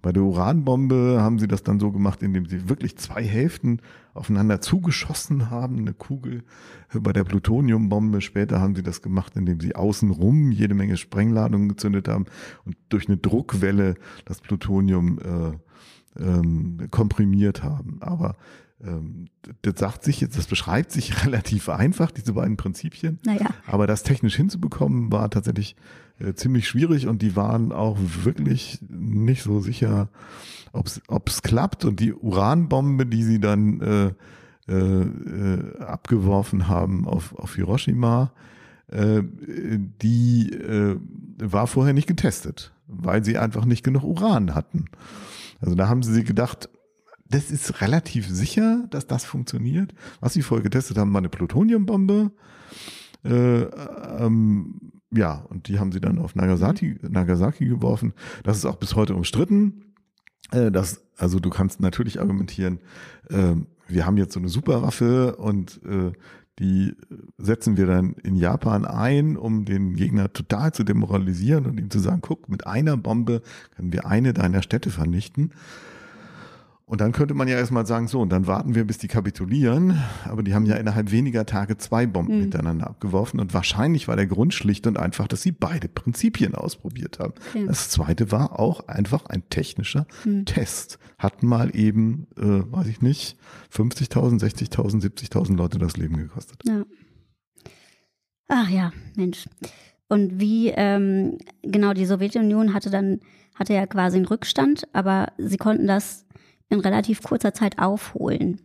Bei 0.01 0.13
der 0.13 0.23
Uranbombe 0.23 1.19
haben 1.21 1.39
sie 1.39 1.49
das 1.49 1.63
dann 1.63 1.81
so 1.81 1.91
gemacht, 1.91 2.23
indem 2.23 2.47
sie 2.47 2.69
wirklich 2.69 2.97
zwei 2.97 3.25
Hälften 3.25 3.81
aufeinander 4.15 4.61
zugeschossen 4.61 5.51
haben, 5.51 5.79
eine 5.79 5.93
Kugel. 5.93 6.45
Bei 6.93 7.13
der 7.13 7.25
Plutoniumbombe 7.25 8.21
später 8.21 8.61
haben 8.61 8.75
sie 8.75 8.83
das 8.83 9.03
gemacht, 9.03 9.37
indem 9.37 9.61
sie 9.61 9.75
außenrum 9.75 10.53
jede 10.53 10.75
Menge 10.75 10.97
Sprengladungen 10.97 11.69
gezündet 11.69 12.09
haben 12.09 12.27
und 12.65 12.77
durch 12.89 13.09
eine 13.09 13.17
Druckwelle 13.17 13.95
das 14.25 14.41
Plutonium 14.41 15.19
äh, 15.19 16.23
ähm, 16.23 16.89
komprimiert 16.91 17.63
haben. 17.63 17.99
Aber 18.01 18.37
ähm, 18.85 19.27
das 19.63 19.75
sagt 19.79 20.05
sich 20.05 20.21
jetzt, 20.21 20.39
das 20.39 20.47
beschreibt 20.47 20.93
sich 20.93 21.25
relativ 21.25 21.69
einfach, 21.69 22.11
diese 22.11 22.35
beiden 22.35 22.57
Prinzipien. 22.57 23.19
Naja. 23.25 23.49
Aber 23.67 23.87
das 23.87 24.03
technisch 24.03 24.37
hinzubekommen 24.37 25.11
war 25.11 25.31
tatsächlich 25.31 25.77
äh, 26.19 26.35
ziemlich 26.35 26.69
schwierig 26.69 27.07
und 27.07 27.23
die 27.23 27.37
waren 27.37 27.73
auch 27.73 27.99
wirklich 28.23 28.79
nicht 28.89 29.43
so 29.43 29.61
sicher, 29.61 30.09
ob 30.73 31.29
es 31.29 31.43
klappt. 31.43 31.85
Und 31.85 32.01
die 32.01 32.13
Uranbombe, 32.13 33.07
die 33.07 33.23
sie 33.23 33.41
dann 33.41 33.81
äh, 33.81 34.73
äh, 34.73 35.79
abgeworfen 35.81 36.69
haben 36.69 37.07
auf, 37.07 37.35
auf 37.37 37.55
Hiroshima, 37.55 38.33
äh, 38.89 39.23
die 40.03 40.53
äh, 40.53 40.97
war 41.39 41.67
vorher 41.67 41.95
nicht 41.95 42.09
getestet, 42.09 42.73
weil 42.87 43.25
sie 43.25 43.39
einfach 43.39 43.65
nicht 43.65 43.85
genug 43.85 44.05
Uran 44.05 44.55
hatten. 44.55 44.87
Also 45.61 45.75
da 45.75 45.89
haben 45.89 46.03
sie 46.03 46.25
gedacht, 46.25 46.69
das 47.31 47.51
ist 47.51 47.81
relativ 47.83 48.27
sicher, 48.29 48.87
dass 48.91 49.07
das 49.07 49.25
funktioniert. 49.25 49.95
Was 50.21 50.33
sie 50.33 50.43
vorher 50.43 50.63
getestet 50.63 50.97
haben, 50.97 51.13
war 51.13 51.19
eine 51.19 51.29
Plutoniumbombe. 51.29 52.31
Äh, 53.25 53.63
ähm, 53.63 54.88
ja, 55.11 55.44
und 55.49 55.68
die 55.68 55.79
haben 55.79 55.92
sie 55.92 56.01
dann 56.01 56.18
auf 56.18 56.35
Nagasaki, 56.35 56.99
Nagasaki 57.03 57.66
geworfen. 57.66 58.12
Das 58.44 58.57
ist 58.57 58.64
auch 58.64 58.77
bis 58.77 58.94
heute 58.94 59.14
umstritten. 59.14 59.94
Äh, 60.51 60.71
das, 60.71 61.03
also 61.16 61.38
du 61.38 61.51
kannst 61.51 61.81
natürlich 61.81 62.21
argumentieren, 62.21 62.81
äh, 63.31 63.55
wir 63.88 64.05
haben 64.05 64.18
jetzt 64.18 64.35
so 64.35 64.40
eine 64.40 64.51
Superwaffe 64.51 65.37
und 65.37 65.81
äh, 65.85 66.12
die 66.59 66.94
setzen 67.38 67.77
wir 67.77 67.87
dann 67.87 68.14
in 68.23 68.35
Japan 68.35 68.85
ein, 68.85 69.37
um 69.37 69.64
den 69.64 69.94
Gegner 69.94 70.33
total 70.33 70.73
zu 70.73 70.85
demoralisieren 70.85 71.66
und 71.66 71.79
ihm 71.79 71.88
zu 71.88 72.01
sagen, 72.01 72.21
guck, 72.21 72.49
mit 72.49 72.66
einer 72.66 72.97
Bombe 72.97 73.42
können 73.77 73.92
wir 73.92 74.07
eine 74.07 74.35
deiner 74.35 74.62
Städte 74.62 74.90
vernichten. 74.90 75.53
Und 76.88 77.03
dann 77.03 77.12
könnte 77.12 77.35
man 77.35 77.48
ja 77.48 77.59
erstmal 77.59 77.85
sagen, 77.85 78.09
so, 78.09 78.18
und 78.18 78.31
dann 78.31 78.46
warten 78.46 78.74
wir, 78.74 78.85
bis 78.87 78.96
die 78.96 79.09
kapitulieren. 79.09 80.03
Aber 80.24 80.42
die 80.42 80.55
haben 80.55 80.64
ja 80.64 80.77
innerhalb 80.77 81.11
weniger 81.11 81.44
Tage 81.44 81.77
zwei 81.77 82.07
Bomben 82.07 82.37
mhm. 82.37 82.44
miteinander 82.44 82.87
abgeworfen. 82.87 83.40
Und 83.40 83.53
wahrscheinlich 83.53 84.09
war 84.09 84.16
der 84.16 84.27
Grund 84.27 84.55
schlicht 84.55 84.87
und 84.87 84.98
einfach, 84.98 85.29
dass 85.29 85.42
sie 85.42 85.53
beide 85.53 85.88
Prinzipien 85.88 86.55
ausprobiert 86.55 87.18
haben. 87.18 87.35
Ja. 87.53 87.66
Das 87.66 87.90
zweite 87.90 88.33
war 88.33 88.59
auch 88.59 88.88
einfach 88.88 89.27
ein 89.27 89.46
technischer 89.51 90.07
mhm. 90.24 90.46
Test. 90.46 90.98
Hat 91.18 91.42
mal 91.42 91.77
eben, 91.77 92.27
äh, 92.38 92.42
weiß 92.72 92.87
ich 92.87 93.03
nicht, 93.03 93.37
50.000, 93.70 94.40
60.000, 94.40 95.03
70.000 95.03 95.57
Leute 95.57 95.79
das 95.79 95.98
Leben 95.98 96.16
gekostet. 96.16 96.62
Ja. 96.66 96.87
Ach 98.48 98.70
ja, 98.70 98.94
Mensch. 99.14 99.46
Und 100.09 100.40
wie, 100.40 100.68
ähm, 100.68 101.37
genau, 101.61 101.92
die 101.92 102.07
Sowjetunion 102.07 102.72
hatte 102.72 102.88
dann, 102.88 103.20
hatte 103.55 103.74
ja 103.74 103.87
quasi 103.87 104.16
einen 104.16 104.24
Rückstand, 104.24 104.88
aber 104.94 105.33
sie 105.37 105.59
konnten 105.59 105.87
das 105.87 106.24
in 106.69 106.81
relativ 106.81 107.23
kurzer 107.23 107.55
Zeit 107.55 107.79
aufholen. 107.79 108.61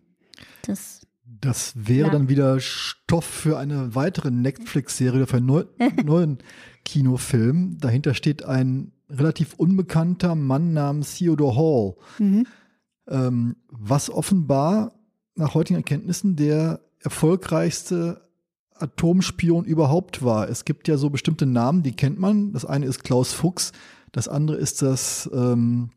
Das 0.65 1.01
Das 1.41 1.73
wäre 1.75 2.07
Ja. 2.07 2.13
dann 2.13 2.29
wieder 2.29 2.59
Stoff 2.59 3.25
für 3.25 3.57
eine 3.57 3.95
weitere 3.95 4.31
Netflix-Serie, 4.31 5.27
für 5.27 5.37
einen 5.37 5.45
neu, 5.45 5.63
neuen 6.05 6.37
Kinofilm. 6.85 7.77
Dahinter 7.79 8.13
steht 8.13 8.43
ein 8.45 8.91
relativ 9.09 9.53
unbekannter 9.55 10.35
Mann 10.35 10.73
namens 10.73 11.15
Theodore 11.17 11.55
Hall, 11.57 11.95
Mhm. 12.19 12.47
ähm, 13.07 13.55
was 13.69 14.09
offenbar 14.09 14.93
nach 15.35 15.53
heutigen 15.53 15.77
Erkenntnissen 15.77 16.35
der 16.35 16.79
erfolgreichste 16.99 18.21
Atomspion 18.75 19.65
überhaupt 19.65 20.23
war. 20.23 20.49
Es 20.49 20.65
gibt 20.65 20.87
ja 20.87 20.97
so 20.97 21.09
bestimmte 21.09 21.45
Namen, 21.45 21.83
die 21.83 21.95
kennt 21.95 22.19
man. 22.19 22.53
Das 22.53 22.65
eine 22.65 22.85
ist 22.85 23.03
Klaus 23.03 23.33
Fuchs, 23.33 23.71
das 24.11 24.27
andere 24.27 24.57
ist 24.57 24.81
das 24.81 25.29
ähm, 25.33 25.89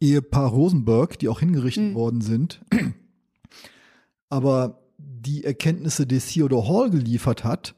Ehepaar 0.00 0.48
Rosenberg, 0.50 1.18
die 1.18 1.28
auch 1.28 1.40
hingerichtet 1.40 1.90
Mhm. 1.90 1.94
worden 1.94 2.20
sind. 2.20 2.60
Aber 4.28 4.82
die 4.98 5.44
Erkenntnisse, 5.44 6.06
die 6.06 6.18
Theodore 6.18 6.68
Hall 6.68 6.90
geliefert 6.90 7.44
hat, 7.44 7.74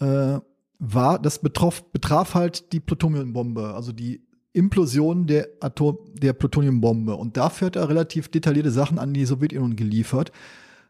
äh, 0.00 0.38
war, 0.78 1.18
das 1.18 1.38
betroff, 1.38 1.90
betraf 1.92 2.34
halt 2.34 2.72
die 2.72 2.80
Plutoniumbombe, 2.80 3.74
also 3.74 3.92
die 3.92 4.20
Implosion 4.52 5.26
der 5.26 5.48
Atom, 5.60 5.98
der 6.14 6.32
Plutoniumbombe. 6.32 7.14
Und 7.16 7.36
dafür 7.36 7.66
hat 7.66 7.76
er 7.76 7.88
relativ 7.88 8.28
detaillierte 8.28 8.70
Sachen 8.70 8.98
an 8.98 9.14
die 9.14 9.24
Sowjetunion 9.24 9.76
geliefert. 9.76 10.32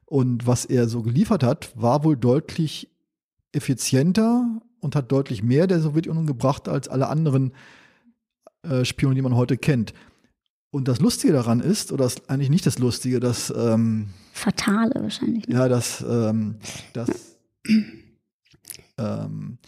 Und 0.05 0.47
was 0.47 0.65
er 0.65 0.89
so 0.89 1.03
geliefert 1.03 1.43
hat, 1.43 1.71
war 1.75 2.05
wohl 2.05 2.17
deutlich 2.17 2.89
effizienter 3.53 4.61
und 4.81 4.95
hat 4.95 5.11
deutlich 5.11 5.43
mehr 5.43 5.67
der 5.67 5.81
Sowjetunion 5.81 6.27
gebracht 6.27 6.69
als 6.69 6.89
alle 6.89 7.09
anderen 7.09 7.53
äh, 8.69 8.85
Spione, 8.85 9.15
die 9.15 9.23
man 9.23 9.35
heute 9.35 9.57
kennt. 9.57 9.95
Und 10.71 10.89
das 10.89 11.01
Lustige 11.01 11.33
daran 11.33 11.61
ist, 11.61 11.93
oder 11.93 12.05
das, 12.05 12.29
eigentlich 12.29 12.51
nicht 12.51 12.67
das 12.67 12.79
Lustige, 12.79 13.21
dass 13.21 13.53
ähm, 13.57 14.09
Fatale 14.33 14.93
wahrscheinlich. 14.97 15.47
ne? 15.49 15.55
ja, 15.55 15.69
dass, 15.69 16.05
ähm, 16.07 16.57
dass 16.93 17.09
ähm, 18.99 19.59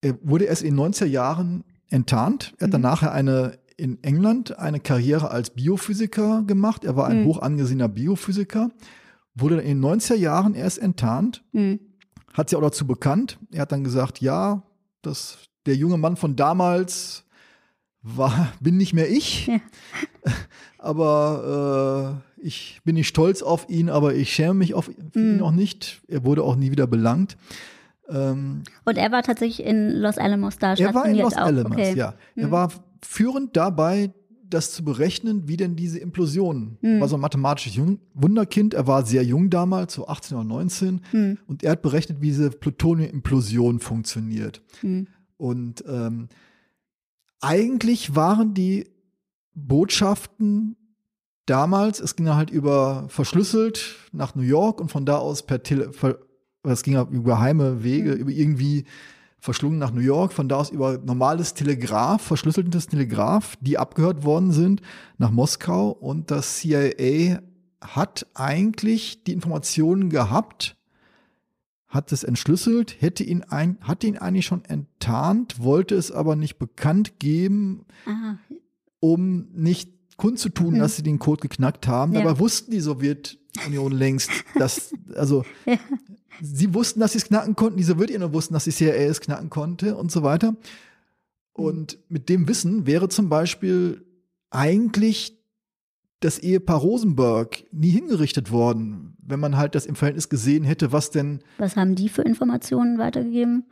er 0.00 0.18
wurde 0.22 0.44
erst 0.44 0.62
in 0.62 0.76
den 0.76 0.92
90er 0.92 1.04
Jahren 1.06 1.64
enttarnt. 1.88 2.54
Er 2.58 2.66
hat 2.66 2.74
dann 2.74 2.80
Mhm. 2.80 2.86
nachher 2.86 3.12
eine 3.12 3.58
in 3.76 4.02
England 4.04 4.58
eine 4.58 4.78
Karriere 4.78 5.30
als 5.30 5.50
Biophysiker 5.50 6.42
gemacht. 6.46 6.84
Er 6.84 6.96
war 6.96 7.06
ein 7.06 7.22
Mhm. 7.22 7.24
hoch 7.26 7.38
angesehener 7.40 7.88
Biophysiker, 7.88 8.70
wurde 9.34 9.56
dann 9.56 9.64
in 9.64 9.78
den 9.78 9.80
90er 9.80 10.16
Jahren 10.16 10.54
erst 10.54 10.78
enttarnt, 10.78 11.42
Mhm. 11.52 11.80
hat 12.28 12.36
hat 12.38 12.50
sich 12.50 12.56
auch 12.58 12.62
dazu 12.62 12.86
bekannt. 12.86 13.38
Er 13.50 13.62
hat 13.62 13.72
dann 13.72 13.82
gesagt, 13.84 14.20
ja, 14.20 14.62
das, 15.02 15.38
der 15.66 15.76
junge 15.76 15.96
Mann 15.96 16.16
von 16.16 16.36
damals 16.36 17.24
war, 18.02 18.52
bin 18.60 18.76
nicht 18.76 18.92
mehr 18.94 19.10
ich. 19.10 19.46
Ja. 19.46 19.60
Aber 20.78 22.22
äh, 22.40 22.46
ich 22.46 22.80
bin 22.84 22.94
nicht 22.94 23.08
stolz 23.08 23.42
auf 23.42 23.68
ihn, 23.68 23.90
aber 23.90 24.14
ich 24.14 24.32
schäme 24.32 24.54
mich 24.54 24.72
auf 24.74 24.88
ihn 25.14 25.36
Mhm. 25.36 25.42
auch 25.42 25.50
nicht. 25.52 26.00
Er 26.08 26.24
wurde 26.24 26.42
auch 26.42 26.56
nie 26.56 26.70
wieder 26.70 26.86
belangt. 26.86 27.36
Ähm, 28.08 28.62
Und 28.86 28.96
er 28.96 29.12
war 29.12 29.22
tatsächlich 29.22 29.66
in 29.66 29.90
Los 29.90 30.16
Alamos 30.18 30.58
da 30.58 30.74
er 30.74 30.94
war 30.94 31.06
in 31.06 31.16
Los 31.18 31.34
auch. 31.34 31.42
Alamos, 31.42 31.72
okay. 31.72 31.94
ja. 31.94 32.14
Er 32.36 32.46
Mhm. 32.46 32.50
war 32.50 32.72
führend 33.02 33.56
dabei, 33.56 34.12
das 34.48 34.72
zu 34.72 34.82
berechnen, 34.84 35.46
wie 35.46 35.56
denn 35.56 35.76
diese 35.76 35.98
Implosion. 35.98 36.78
Mhm. 36.80 36.94
Er 36.94 37.00
war 37.02 37.08
so 37.08 37.16
ein 37.16 37.20
mathematisches 37.20 37.76
Jung 37.76 37.98
Wunderkind. 38.14 38.72
Er 38.74 38.86
war 38.86 39.04
sehr 39.06 39.22
jung 39.22 39.48
damals, 39.50 39.92
so 39.94 40.08
18 40.08 40.36
oder 40.38 40.44
19. 40.46 41.02
Mhm. 41.12 41.38
Und 41.46 41.62
er 41.62 41.72
hat 41.72 41.82
berechnet, 41.82 42.20
wie 42.22 42.28
diese 42.28 42.50
Plutonium-Implosion 42.50 43.78
funktioniert. 43.80 44.62
Mhm. 44.82 45.06
Und 45.36 45.84
ähm, 45.86 46.28
eigentlich 47.40 48.14
waren 48.14 48.54
die 48.54 48.88
Botschaften 49.54 50.76
damals, 51.46 52.00
es 52.00 52.16
ging 52.16 52.28
halt 52.28 52.50
über 52.50 53.06
verschlüsselt 53.08 53.96
nach 54.12 54.34
New 54.34 54.42
York 54.42 54.80
und 54.80 54.90
von 54.90 55.04
da 55.04 55.18
aus 55.18 55.44
per 55.44 55.62
Tele, 55.62 55.90
es 56.62 56.82
ging 56.82 56.94
über 56.94 57.34
geheime 57.34 57.82
Wege, 57.82 58.14
Mhm. 58.14 58.20
über 58.20 58.30
irgendwie 58.30 58.84
verschlungen 59.38 59.78
nach 59.78 59.92
New 59.92 60.02
York, 60.02 60.32
von 60.32 60.48
da 60.48 60.56
aus 60.56 60.70
über 60.70 60.98
normales 60.98 61.54
Telegraph, 61.54 62.22
verschlüsseltes 62.22 62.86
Telegraph, 62.86 63.56
die 63.60 63.78
abgehört 63.78 64.24
worden 64.24 64.52
sind 64.52 64.82
nach 65.16 65.30
Moskau 65.30 65.90
und 65.90 66.30
das 66.30 66.58
CIA 66.58 67.40
hat 67.80 68.26
eigentlich 68.34 69.24
die 69.24 69.32
Informationen 69.32 70.10
gehabt, 70.10 70.76
hat 71.90 72.12
es 72.12 72.22
entschlüsselt, 72.24 72.96
hätte 73.00 73.22
ihn 73.24 73.42
ein, 73.42 73.76
hatte 73.82 74.06
ihn 74.06 74.16
eigentlich 74.16 74.46
schon 74.46 74.64
enttarnt, 74.64 75.62
wollte 75.62 75.94
es 75.96 76.10
aber 76.10 76.36
nicht 76.36 76.56
bekannt 76.58 77.18
geben, 77.18 77.84
Ah, 78.06 78.36
um 79.00 79.48
nicht 79.52 79.92
kundzutun, 80.16 80.74
Mhm. 80.74 80.78
dass 80.78 80.96
sie 80.96 81.02
den 81.02 81.18
Code 81.18 81.40
geknackt 81.40 81.86
haben. 81.88 82.12
Ja. 82.14 82.22
Dabei 82.22 82.38
wussten 82.38 82.70
die 82.70 82.80
Sowjetunion 82.80 83.92
längst, 83.92 84.30
dass, 84.54 84.94
also, 85.14 85.44
Ja. 85.66 85.78
sie 86.40 86.72
wussten, 86.74 87.00
dass 87.00 87.12
sie 87.12 87.18
es 87.18 87.24
knacken 87.24 87.56
konnten, 87.56 87.76
die 87.78 87.82
Sowjetunion 87.84 88.32
wussten, 88.32 88.54
dass 88.54 88.64
die 88.64 88.70
CIA 88.72 88.94
es 88.94 89.20
knacken 89.20 89.50
konnte 89.50 89.96
und 89.96 90.12
so 90.12 90.22
weiter. 90.22 90.54
Und 91.52 91.98
mit 92.08 92.28
dem 92.28 92.46
Wissen 92.48 92.86
wäre 92.86 93.08
zum 93.08 93.28
Beispiel 93.28 94.06
eigentlich 94.50 95.39
das 96.20 96.38
Ehepaar 96.38 96.78
Rosenberg 96.80 97.64
nie 97.72 97.90
hingerichtet 97.90 98.50
worden, 98.50 99.16
wenn 99.22 99.40
man 99.40 99.56
halt 99.56 99.74
das 99.74 99.86
im 99.86 99.94
Verhältnis 99.96 100.28
gesehen 100.28 100.64
hätte, 100.64 100.92
was 100.92 101.10
denn 101.10 101.40
was 101.58 101.76
haben 101.76 101.94
die 101.94 102.08
für 102.08 102.22
Informationen 102.22 102.98
weitergegeben? 102.98 103.64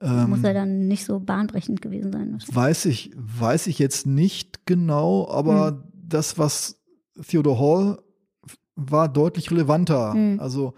ähm, 0.00 0.30
Muss 0.30 0.44
er 0.44 0.54
dann 0.54 0.86
nicht 0.86 1.04
so 1.04 1.18
bahnbrechend 1.20 1.82
gewesen 1.82 2.12
sein. 2.12 2.38
Weiß 2.52 2.84
ich, 2.86 3.10
weiß 3.16 3.66
ich 3.66 3.78
jetzt 3.78 4.06
nicht 4.06 4.66
genau, 4.66 5.28
aber 5.28 5.68
Hm. 5.68 5.82
das, 6.08 6.38
was 6.38 6.80
Theodore 7.28 7.58
Hall 7.58 7.98
war 8.76 9.08
deutlich 9.08 9.50
relevanter. 9.50 10.12
Hm. 10.14 10.38
Also 10.40 10.74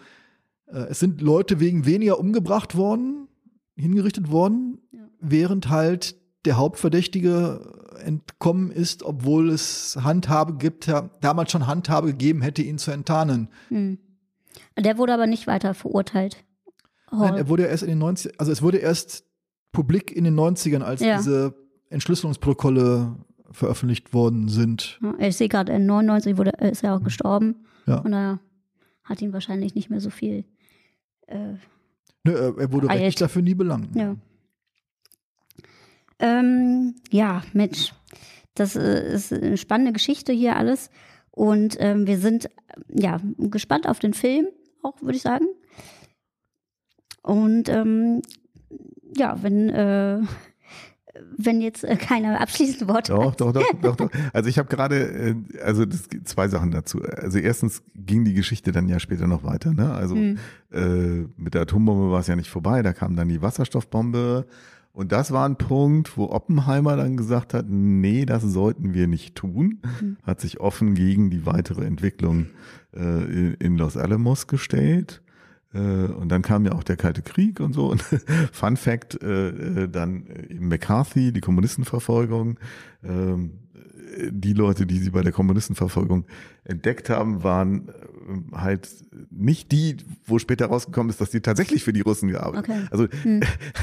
äh, 0.67 0.79
es 0.91 1.01
sind 1.01 1.21
Leute 1.21 1.61
wegen 1.61 1.85
weniger 1.87 2.19
umgebracht 2.19 2.75
worden, 2.77 3.29
hingerichtet 3.75 4.31
worden, 4.31 4.79
Ja. 4.93 5.01
während 5.21 5.69
halt 5.69 6.17
der 6.47 6.57
Hauptverdächtige 6.57 7.61
entkommen 8.03 8.71
ist, 8.71 9.03
obwohl 9.03 9.51
es 9.51 9.99
Handhabe 10.03 10.55
gibt, 10.55 10.91
damals 11.21 11.51
schon 11.51 11.67
Handhabe 11.67 12.09
gegeben 12.09 12.43
hätte, 12.43 12.63
ihn 12.63 12.79
zu 12.79 12.91
enttarnen. 12.91 13.49
Hm. 13.69 13.99
Der 14.79 14.99
wurde 14.99 15.15
aber 15.15 15.27
nicht 15.27 15.47
weiter 15.47 15.75
verurteilt. 15.75 16.45
Nein, 17.11 17.21
Hall. 17.33 17.39
er 17.39 17.49
wurde 17.49 17.65
erst 17.65 17.83
in 17.83 17.91
den 17.91 17.99
90 17.99 18.41
also 18.41 18.53
es 18.53 18.63
wurde 18.63 18.79
erst 18.79 19.25
publik 19.73 20.11
in 20.11 20.25
den 20.25 20.35
90ern, 20.35 20.83
als 20.83 21.01
Ja. 21.01 21.19
diese 21.19 21.55
Entschlüsselungsprotokolle 21.91 23.17
veröffentlicht 23.51 24.13
worden 24.13 24.49
sind. 24.49 25.01
Ich 25.19 25.37
sehe 25.37 25.49
gerade, 25.49 25.73
in 25.73 25.87
99 25.87 26.37
wurde, 26.37 26.59
äh, 26.59 26.71
ist 26.71 26.83
er 26.83 26.95
auch 26.97 27.03
gestorben. 27.03 27.67
Ja. 27.87 27.99
Und 27.99 28.13
da 28.13 28.41
hat 29.05 29.23
ihn 29.23 29.33
wahrscheinlich 29.33 29.75
nicht 29.75 29.89
mehr 29.89 30.01
so 30.01 30.11
viel. 30.11 30.45
Äh, 31.27 31.55
Nö, 32.25 32.33
er, 32.59 32.73
wurde 32.73 32.89
rechtlich 32.89 33.15
dafür 33.17 33.43
nie 33.43 33.55
belangt. 33.55 33.95
ja. 33.95 34.17
Ähm, 36.19 36.95
ja, 37.11 37.43
Mensch, 37.53 37.93
das 38.55 38.77
äh, 38.77 39.13
ist 39.15 39.33
eine 39.33 39.57
spannende 39.57 39.93
Geschichte 39.93 40.33
hier 40.33 40.57
alles. 40.57 40.91
Und 41.31 41.77
ähm, 41.81 42.07
wir 42.07 42.19
sind 42.19 42.49
ja 42.89 43.21
gespannt 43.39 43.87
auf 43.89 43.99
den 43.99 44.15
Film, 44.15 44.47
auch 44.83 45.01
würde 45.03 45.17
ich 45.17 45.23
sagen. 45.23 45.47
Und 47.23 47.69
ähm, 47.69 48.23
ja, 49.17 49.43
wenn, 49.43 49.69
äh, 49.69 50.21
wenn 51.37 51.61
jetzt 51.61 51.85
äh, 51.85 51.97
keiner 51.97 52.41
abschließende 52.41 52.89
Worte 52.93 53.13
Doch, 53.13 53.33
hat. 53.33 53.41
doch, 53.41 53.53
doch, 53.53 53.65
doch, 53.83 53.97
doch. 53.97 54.11
Also 54.33 54.49
ich 54.49 54.59
habe 54.59 54.69
gerade, 54.69 54.97
äh, 54.97 55.35
also 55.63 55.85
das 55.85 56.09
gibt 56.09 56.29
zwei 56.29 56.49
Sachen 56.49 56.71
dazu. 56.71 57.03
Also 57.03 57.39
erstens 57.39 57.83
ging 57.95 58.25
die 58.25 58.35
Geschichte 58.35 58.73
dann 58.73 58.89
ja 58.89 58.99
später 59.01 59.27
noch 59.27 59.45
weiter. 59.45 59.73
Ne? 59.75 59.93
Also 59.93 60.15
Hm. 60.15 60.39
äh, 60.73 61.29
mit 61.37 61.55
der 61.55 61.63
Atombombe 61.63 62.11
war 62.11 62.21
es 62.21 62.27
ja 62.27 62.37
nicht 62.37 62.51
vorbei. 62.51 62.83
Da 62.83 62.93
kam 62.93 63.17
dann 63.17 63.29
die 63.29 63.43
Wasserstoffbombe. 63.43 64.47
Und 64.97 65.13
das 65.13 65.31
war 65.31 65.47
ein 65.47 65.57
Punkt, 65.57 66.17
wo 66.17 66.31
Oppenheimer 66.31 66.97
dann 66.97 67.19
gesagt 67.19 67.53
hat, 67.53 67.67
nee, 67.69 68.25
das 68.25 68.43
sollten 68.43 68.95
wir 68.95 69.09
nicht 69.09 69.35
tun. 69.35 69.83
Hm. 69.99 70.17
Hat 70.23 70.41
sich 70.41 70.59
offen 70.59 70.95
gegen 70.95 71.29
die 71.29 71.45
weitere 71.45 71.85
Entwicklung 71.85 72.47
äh, 72.95 73.53
in, 73.57 73.77
Los 73.77 73.99
Alamos 73.99 74.47
gestellt. 74.47 75.21
Äh, 75.75 75.79
und 75.79 76.31
dann 76.31 76.41
kam 76.41 76.65
ja 76.65 76.73
auch 76.73 76.83
der 76.83 76.97
Kalte 76.97 77.21
Krieg 77.21 77.61
und 77.61 77.75
so. 77.75 77.91
Und 77.91 78.01
Fun 78.53 78.79
Fact, 78.79 79.23
äh, 79.23 79.49
äh, 79.49 79.89
dann 79.91 80.29
eben 80.49 80.69
McCarthy, 80.69 81.31
die 81.31 81.43
Kommunistenverfolgung. 81.43 82.59
Die 84.31 84.53
Leute, 84.53 84.87
die 84.87 84.99
sie 84.99 85.11
bei 85.11 85.23
der 85.23 85.33
Kommunistenverfolgung 85.33 86.25
entdeckt 86.65 87.11
haben, 87.11 87.43
waren 87.43 87.89
äh, 87.89 88.57
halt 88.57 88.89
nicht 89.31 89.73
die, 89.73 89.97
wo 90.25 90.39
später 90.39 90.67
rausgekommen 90.67 91.11
ist, 91.11 91.21
dass 91.21 91.31
die 91.31 91.41
tatsächlich 91.41 91.85
für 91.85 91.93
die 91.93 92.01
Russen 92.01 92.29
gearbeitet 92.29 92.69
Okay. 92.69 92.87
Also 92.91 93.07
Hm. 93.23 93.41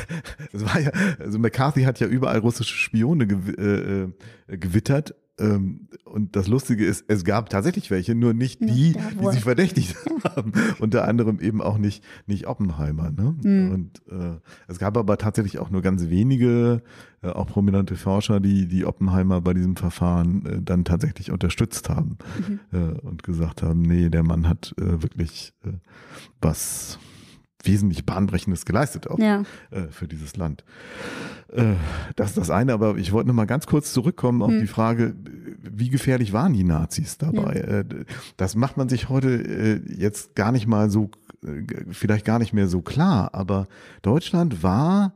es 0.54 0.66
war 0.66 0.80
ja, 0.80 0.92
also 1.20 1.40
McCarthy 1.40 1.84
hat 1.84 2.00
ja 2.00 2.08
überall 2.08 2.40
russische 2.40 2.76
Spione 2.76 3.28
gew 3.28 3.52
äh, 3.58 4.04
äh, 4.04 4.58
gewittert 4.58 5.16
und 5.40 6.36
das 6.36 6.48
Lustige 6.48 6.86
ist, 6.86 7.06
es 7.08 7.24
gab 7.24 7.50
tatsächlich 7.50 7.90
welche, 7.90 8.14
nur 8.14 8.34
nicht 8.34 8.62
die, 8.62 8.94
die 8.94 9.28
sich 9.32 9.44
verdächtigt 9.44 9.96
haben. 10.24 10.52
Unter 10.80 11.08
anderem 11.08 11.40
eben 11.40 11.60
auch 11.60 11.80
nicht, 11.80 12.04
nicht 12.28 12.46
Oppenheimer. 12.46 13.12
Ne? 13.12 13.36
Mhm. 13.44 13.72
Und 13.72 14.02
äh, 14.12 14.40
es 14.68 14.78
gab 14.78 14.96
aber 14.96 15.18
tatsächlich 15.18 15.58
auch 15.58 15.72
nur 15.72 15.82
ganz 15.82 16.10
wenige, 16.10 16.84
äh, 17.24 17.30
auch 17.30 17.48
prominente 17.48 17.96
Forscher, 17.96 18.40
die, 18.40 18.68
die 18.68 18.86
Oppenheimer 18.86 19.42
bei 19.42 19.56
diesem 19.56 19.76
Verfahren 19.76 20.46
äh, 20.46 20.62
dann 20.62 20.86
tatsächlich 20.86 21.32
unterstützt 21.32 21.90
haben 21.90 22.18
mhm. 22.48 22.60
äh, 22.72 23.00
und 23.00 23.24
gesagt 23.24 23.64
haben, 23.64 23.82
nee, 23.82 24.10
der 24.10 24.24
Mann 24.24 24.48
hat 24.48 24.76
äh, 24.78 25.02
wirklich 25.02 25.54
äh, 25.66 25.72
was 26.42 27.00
wesentlich 27.64 28.06
Bahnbrechendes 28.06 28.66
geleistet 28.66 29.08
auch 29.08 29.20
ja. 29.20 29.44
äh, 29.72 29.88
für 29.90 30.08
dieses 30.08 30.36
Land. 30.36 30.64
Äh, 31.52 31.76
das 32.16 32.30
ist 32.30 32.38
das 32.38 32.50
eine, 32.50 32.74
aber 32.74 32.98
ich 32.98 33.12
wollte 33.12 33.28
noch 33.28 33.36
mal 33.36 33.46
ganz 33.46 33.66
kurz 33.68 33.94
zurückkommen 33.94 34.42
auf 34.42 34.52
hm. 34.52 34.60
die 34.60 34.68
Frage, 34.68 35.16
wie 35.62 35.90
gefährlich 35.90 36.34
waren 36.34 36.54
die 36.54 36.64
Nazis 36.64 37.18
dabei? 37.18 37.56
Ja. 37.56 37.80
Äh, 37.80 37.86
das 38.38 38.56
macht 38.56 38.78
man 38.78 38.90
sich 38.90 39.10
heute 39.10 39.30
äh, 39.30 39.82
jetzt 39.94 40.36
gar 40.36 40.52
nicht 40.52 40.68
mal 40.68 40.90
so, 40.90 41.12
äh, 41.44 41.64
vielleicht 41.92 42.26
gar 42.26 42.40
nicht 42.40 42.54
mehr 42.54 42.68
so 42.68 42.82
klar, 42.82 43.34
aber 43.34 43.68
Deutschland 44.02 44.64
war 44.64 45.14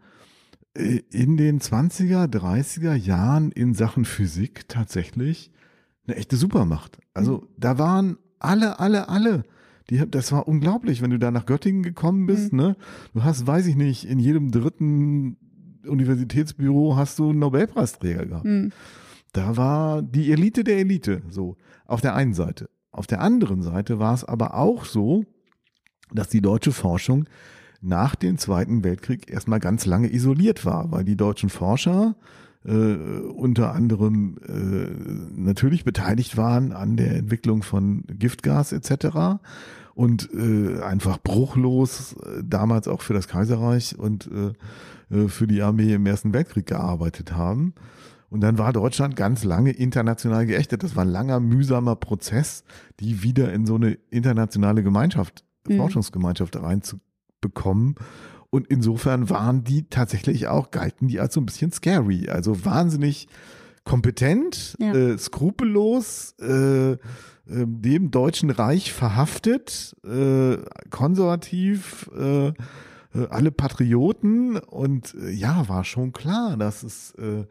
äh, 0.73 1.01
in 1.11 1.37
den 1.37 1.59
20er, 1.59 2.27
30er 2.27 2.93
Jahren 2.93 3.51
in 3.51 3.73
Sachen 3.73 4.05
Physik 4.05 4.67
tatsächlich 4.67 5.51
eine 6.07 6.17
echte 6.17 6.37
Supermacht. 6.37 6.99
Also 7.13 7.41
hm. 7.41 7.47
da 7.57 7.77
waren 7.77 8.17
alle, 8.39 8.79
alle, 8.79 9.09
alle 9.09 9.43
die, 9.89 10.03
das 10.09 10.31
war 10.31 10.47
unglaublich, 10.47 11.01
wenn 11.01 11.11
du 11.11 11.19
da 11.19 11.31
nach 11.31 11.45
Göttingen 11.45 11.83
gekommen 11.83 12.25
bist, 12.25 12.51
mhm. 12.51 12.59
ne? 12.59 12.75
Du 13.13 13.23
hast, 13.23 13.47
weiß 13.47 13.67
ich 13.67 13.75
nicht, 13.75 14.05
in 14.05 14.19
jedem 14.19 14.51
dritten 14.51 15.37
Universitätsbüro 15.85 16.95
hast 16.95 17.19
du 17.19 17.29
einen 17.29 17.39
Nobelpreisträger 17.39 18.25
gehabt. 18.25 18.45
Mhm. 18.45 18.71
Da 19.33 19.55
war 19.55 20.01
die 20.01 20.31
Elite 20.31 20.63
der 20.63 20.79
Elite, 20.79 21.21
so, 21.29 21.57
auf 21.85 22.01
der 22.01 22.15
einen 22.15 22.33
Seite. 22.33 22.69
Auf 22.91 23.07
der 23.07 23.21
anderen 23.21 23.61
Seite 23.61 23.99
war 23.99 24.13
es 24.13 24.23
aber 24.23 24.55
auch 24.55 24.85
so, 24.85 25.23
dass 26.11 26.29
die 26.29 26.41
deutsche 26.41 26.71
Forschung 26.71 27.25
nach 27.81 28.15
dem 28.15 28.37
Zweiten 28.37 28.83
Weltkrieg 28.83 29.29
erstmal 29.29 29.59
ganz 29.59 29.85
lange 29.85 30.11
isoliert 30.11 30.65
war, 30.65 30.91
weil 30.91 31.03
die 31.03 31.15
deutschen 31.15 31.49
Forscher 31.49 32.15
äh, 32.67 32.71
unter 32.71 33.73
anderem 33.73 34.37
äh, 34.47 35.39
natürlich 35.39 35.83
beteiligt 35.83 36.37
waren 36.37 36.73
an 36.73 36.97
der 36.97 37.15
Entwicklung 37.15 37.63
von 37.63 38.03
Giftgas 38.07 38.71
etc 38.71 39.39
und 39.97 40.29
äh, 40.31 40.79
einfach 40.83 41.17
bruchlos 41.17 42.13
äh, 42.13 42.43
damals 42.43 42.87
auch 42.87 43.01
für 43.01 43.15
das 43.15 43.27
Kaiserreich 43.27 43.97
und 43.97 44.29
äh, 44.31 45.15
äh, 45.15 45.27
für 45.27 45.47
die 45.47 45.63
Armee 45.63 45.93
im 45.93 46.05
Ersten 46.05 46.33
Weltkrieg 46.33 46.67
gearbeitet 46.67 47.33
haben. 47.33 47.73
Und 48.29 48.41
dann 48.41 48.59
war 48.59 48.73
Deutschland 48.73 49.15
ganz 49.15 49.43
lange 49.43 49.71
international 49.71 50.45
geächtet. 50.45 50.83
Das 50.83 50.95
war 50.95 51.05
ein 51.05 51.09
langer, 51.09 51.39
mühsamer 51.39 51.95
Prozess, 51.95 52.63
die 52.99 53.23
wieder 53.23 53.51
in 53.53 53.65
so 53.65 53.75
eine 53.75 53.93
internationale 54.11 54.83
Gemeinschaft, 54.83 55.43
mhm. 55.67 55.77
Forschungsgemeinschaft 55.77 56.61
reinzubekommen. 56.61 57.95
Und 58.49 58.67
insofern 58.67 59.29
waren 59.29 59.63
die 59.63 59.89
tatsächlich 59.89 60.47
auch, 60.47 60.71
galten 60.71 61.07
die 61.07 61.19
als 61.19 61.33
so 61.33 61.41
ein 61.41 61.45
bisschen 61.45 61.71
scary. 61.71 62.29
Also 62.29 62.65
wahnsinnig 62.65 63.27
kompetent, 63.83 64.75
ja. 64.79 64.93
äh, 64.93 65.17
skrupellos, 65.17 66.35
äh, 66.39 66.97
ähm, 67.49 67.81
dem 67.81 68.11
Deutschen 68.11 68.49
Reich 68.49 68.91
verhaftet, 68.91 69.95
äh, 70.05 70.57
konservativ, 70.89 72.09
äh, 72.17 72.47
äh, 72.47 72.53
alle 73.29 73.51
Patrioten 73.51 74.57
und 74.57 75.15
äh, 75.15 75.31
ja, 75.31 75.67
war 75.69 75.83
schon 75.83 76.11
klar, 76.11 76.57
dass 76.57 76.83
es 76.83 77.11
äh, 77.15 77.45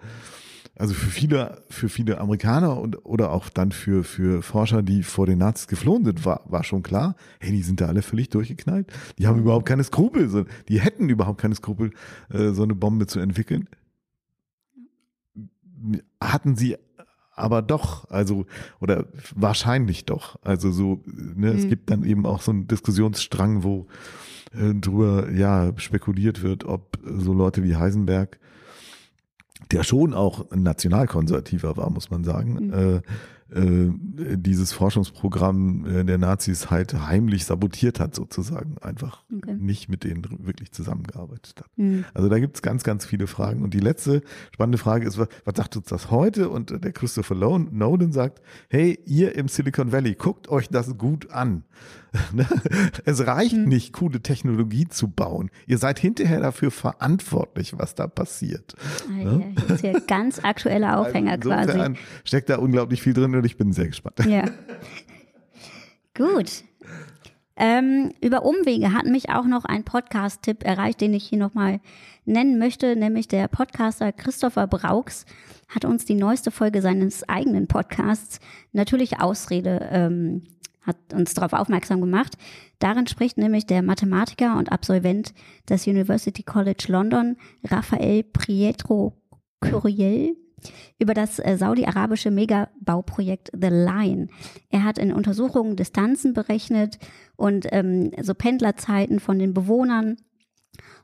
also 0.76 0.94
für 0.94 1.10
viele, 1.10 1.62
für 1.70 1.88
viele 1.88 2.18
Amerikaner 2.18 2.78
und 2.78 3.04
oder 3.06 3.32
auch 3.32 3.48
dann 3.48 3.72
für 3.72 4.04
für 4.04 4.42
Forscher, 4.42 4.82
die 4.82 5.02
vor 5.02 5.26
den 5.26 5.38
Nazis 5.38 5.68
geflohen 5.68 6.04
sind, 6.04 6.24
war 6.24 6.42
war 6.46 6.64
schon 6.64 6.82
klar, 6.82 7.16
hey, 7.40 7.50
die 7.50 7.62
sind 7.62 7.80
da 7.80 7.86
alle 7.86 8.02
völlig 8.02 8.28
durchgeknallt. 8.28 8.92
Die 9.18 9.26
haben 9.26 9.40
überhaupt 9.40 9.66
keine 9.66 9.84
Skrupel, 9.84 10.28
so, 10.28 10.44
die 10.68 10.80
hätten 10.80 11.08
überhaupt 11.08 11.40
keine 11.40 11.54
Skrupel, 11.54 11.92
äh, 12.30 12.50
so 12.50 12.62
eine 12.62 12.74
Bombe 12.74 13.06
zu 13.06 13.20
entwickeln. 13.20 13.68
Hatten 16.20 16.56
sie 16.56 16.76
aber 17.36 17.60
doch, 17.60 18.10
also, 18.10 18.46
oder 18.80 19.06
wahrscheinlich 19.34 20.06
doch. 20.06 20.38
Also 20.42 20.72
so, 20.72 21.02
ne, 21.06 21.52
mhm. 21.52 21.58
es 21.58 21.68
gibt 21.68 21.90
dann 21.90 22.02
eben 22.02 22.24
auch 22.24 22.40
so 22.40 22.50
einen 22.50 22.66
Diskussionsstrang, 22.66 23.62
wo 23.62 23.86
äh, 24.52 24.74
drüber 24.74 25.30
ja 25.30 25.72
spekuliert 25.76 26.42
wird, 26.42 26.64
ob 26.64 26.98
so 27.04 27.34
Leute 27.34 27.62
wie 27.62 27.76
Heisenberg, 27.76 28.40
der 29.70 29.84
schon 29.84 30.14
auch 30.14 30.50
ein 30.50 30.62
Nationalkonservativer 30.62 31.76
war, 31.76 31.90
muss 31.90 32.10
man 32.10 32.24
sagen, 32.24 32.66
mhm. 32.66 32.72
äh, 32.72 33.00
dieses 33.48 34.72
Forschungsprogramm 34.72 35.86
äh, 35.86 36.04
der 36.04 36.18
Nazis 36.18 36.70
halt 36.70 36.94
heimlich 36.94 37.44
sabotiert 37.44 38.00
hat, 38.00 38.14
sozusagen. 38.14 38.76
Einfach 38.78 39.22
okay. 39.34 39.54
nicht 39.54 39.88
mit 39.88 40.02
denen 40.02 40.24
wirklich 40.44 40.72
zusammengearbeitet 40.72 41.54
hat. 41.60 41.70
Mhm. 41.76 42.04
Also 42.12 42.28
da 42.28 42.40
gibt's 42.40 42.62
ganz, 42.62 42.82
ganz 42.82 43.06
viele 43.06 43.28
Fragen. 43.28 43.62
Und 43.62 43.72
die 43.72 43.80
letzte 43.80 44.22
spannende 44.52 44.78
Frage 44.78 45.06
ist, 45.06 45.18
was, 45.18 45.28
was 45.44 45.54
sagt 45.56 45.76
uns 45.76 45.86
das 45.86 46.10
heute? 46.10 46.48
Und 46.48 46.84
der 46.84 46.92
Christopher 46.92 47.36
Nolan 47.36 48.12
sagt, 48.12 48.42
hey, 48.68 48.98
ihr 49.06 49.36
im 49.36 49.46
Silicon 49.46 49.92
Valley, 49.92 50.14
guckt 50.14 50.48
euch 50.48 50.68
das 50.68 50.98
gut 50.98 51.30
an. 51.30 51.62
Ne? 52.32 52.46
es 53.04 53.26
reicht 53.26 53.56
mhm. 53.56 53.68
nicht, 53.68 53.92
coole 53.92 54.20
Technologie 54.20 54.88
zu 54.88 55.08
bauen. 55.08 55.50
Ihr 55.66 55.78
seid 55.78 55.98
hinterher 55.98 56.40
dafür 56.40 56.70
verantwortlich, 56.70 57.78
was 57.78 57.94
da 57.94 58.06
passiert. 58.06 58.74
Ne? 59.10 59.52
ja, 59.54 59.62
das 59.62 59.70
ist 59.76 59.84
ja 59.84 59.98
ganz 60.06 60.42
aktueller 60.42 60.90
also 60.96 61.08
Aufhänger 61.10 61.32
also 61.32 61.50
quasi. 61.50 61.94
Steckt 62.24 62.48
da 62.48 62.56
unglaublich 62.56 63.02
viel 63.02 63.12
drin 63.12 63.34
und 63.36 63.46
ich 63.46 63.56
bin 63.56 63.72
sehr 63.72 63.88
gespannt. 63.88 64.24
Ja. 64.26 64.44
Gut. 66.14 66.64
Ähm, 67.58 68.12
über 68.20 68.44
Umwege 68.44 68.92
hat 68.92 69.06
mich 69.06 69.30
auch 69.30 69.46
noch 69.46 69.64
ein 69.64 69.84
Podcast-Tipp 69.84 70.62
erreicht, 70.62 71.00
den 71.00 71.14
ich 71.14 71.24
hier 71.24 71.38
nochmal 71.38 71.80
nennen 72.26 72.58
möchte, 72.58 72.96
nämlich 72.96 73.28
der 73.28 73.48
Podcaster 73.48 74.12
Christopher 74.12 74.66
Brauks 74.66 75.24
hat 75.68 75.84
uns 75.84 76.04
die 76.04 76.14
neueste 76.14 76.50
Folge 76.50 76.82
seines 76.82 77.28
eigenen 77.28 77.66
Podcasts 77.66 78.40
natürlich 78.72 79.20
Ausrede 79.20 79.88
ähm, 79.90 80.42
hat 80.82 80.96
uns 81.12 81.34
darauf 81.34 81.52
aufmerksam 81.52 82.00
gemacht. 82.00 82.36
Darin 82.78 83.06
spricht 83.06 83.38
nämlich 83.38 83.66
der 83.66 83.82
Mathematiker 83.82 84.56
und 84.56 84.70
Absolvent 84.70 85.34
des 85.68 85.86
University 85.86 86.42
College 86.42 86.84
London, 86.88 87.36
Raphael 87.64 88.22
Pietro 88.22 89.14
Curiel, 89.60 90.36
über 90.98 91.14
das 91.14 91.38
äh, 91.38 91.56
saudi-arabische 91.56 92.30
Megabauprojekt 92.30 93.50
The 93.52 93.68
Line. 93.68 94.28
Er 94.70 94.84
hat 94.84 94.98
in 94.98 95.12
Untersuchungen 95.12 95.76
Distanzen 95.76 96.32
berechnet 96.32 96.98
und 97.36 97.66
ähm, 97.72 98.10
so 98.22 98.34
Pendlerzeiten 98.34 99.20
von 99.20 99.38
den 99.38 99.54
Bewohnern. 99.54 100.16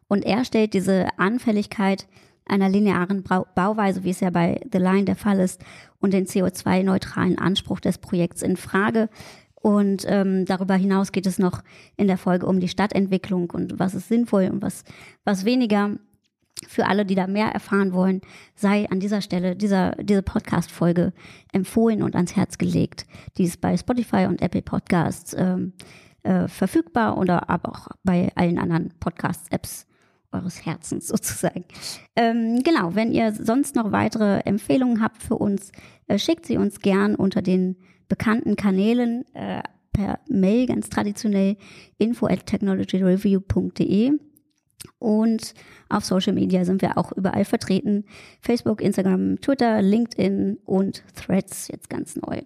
Und 0.09 0.25
er 0.25 0.45
stellt 0.45 0.75
diese 0.75 1.07
Anfälligkeit 1.19 2.07
einer 2.45 2.69
linearen 2.69 3.23
Bauweise, 3.23 4.05
wie 4.05 4.11
es 4.11 4.21
ja 4.21 4.31
bei 4.31 4.61
The 4.71 4.79
Line 4.79 5.05
der 5.05 5.17
Fall 5.17 5.39
ist, 5.39 5.63
und 6.01 6.13
den 6.13 6.27
CO2-neutralen 6.27 7.39
Anspruch 7.39 7.81
des 7.81 7.99
Projekts 7.99 8.43
in 8.43 8.57
Frage. 8.57 9.09
Und 9.55 10.05
ähm, 10.09 10.45
darüber 10.45 10.75
hinaus 10.75 11.13
geht 11.13 11.27
es 11.27 11.39
noch 11.39 11.63
in 11.97 12.09
der 12.09 12.19
Folge 12.19 12.47
um 12.47 12.59
die 12.59 12.69
Stadtentwicklung 12.69 13.49
und 13.51 13.79
was 13.79 13.95
ist 13.95 14.09
sinnvoll 14.09 14.51
und 14.53 14.61
was, 14.61 14.83
was 15.25 15.45
weniger. 15.45 15.97
Für 16.69 16.87
alle, 16.87 17.05
die 17.05 17.15
da 17.15 17.27
mehr 17.27 17.49
erfahren 17.49 17.93
wollen, 17.93 18.21
sei 18.55 18.89
an 18.91 19.01
dieser 19.01 19.21
Stelle 19.21 19.57
dieser, 19.57 19.93
diese 19.97 20.23
Podcast-Folge 20.23 21.13
empfohlen 21.53 22.03
und 22.03 22.15
ans 22.15 22.37
Herz 22.37 22.57
gelegt. 22.57 23.07
Die 23.37 23.45
ist 23.45 23.61
bei 23.61 23.77
Spotify 23.77 24.27
und 24.27 24.41
Apple 24.41 24.63
Podcasts 24.63 25.35
ähm, 25.37 25.73
äh, 26.23 26.47
verfügbar 26.47 27.19
oder 27.19 27.51
aber 27.51 27.71
auch 27.71 27.89
bei 28.05 28.31
allen 28.37 28.59
anderen 28.59 28.95
Podcast-Apps 29.01 29.87
eures 30.33 30.65
Herzens 30.65 31.09
sozusagen. 31.09 31.65
Ähm, 32.17 32.63
genau, 32.63 32.95
wenn 32.95 33.13
ihr 33.13 33.33
sonst 33.33 33.75
noch 33.75 33.93
weitere 33.93 34.41
Empfehlungen 34.41 35.03
habt 35.03 35.23
für 35.23 35.37
uns, 35.37 35.73
äh, 36.07 36.19
schickt 36.19 36.47
sie 36.47 36.57
uns 36.57 36.81
gern 36.81 37.15
unter 37.15 37.43
den 37.43 37.77
bekannten 38.09 38.57
Kanälen 38.57 39.25
äh, 39.35 39.63
per 39.93 40.21
Mail 40.29 40.67
ganz 40.67 40.89
traditionell 40.89 41.57
info 41.99 42.27
at 42.27 42.47
technologyreview.de 42.47 44.13
und 44.99 45.55
auf 45.89 46.05
Social 46.05 46.33
Media 46.33 46.65
sind 46.65 46.83
wir 46.83 46.97
auch 46.97 47.13
überall 47.13 47.45
vertreten. 47.45 48.05
Facebook, 48.41 48.81
Instagram, 48.81 49.41
Twitter, 49.41 49.83
LinkedIn 49.83 50.59
und 50.65 51.03
Threads 51.15 51.69
jetzt 51.69 51.91
ganz 51.91 52.17
neu. 52.17 52.43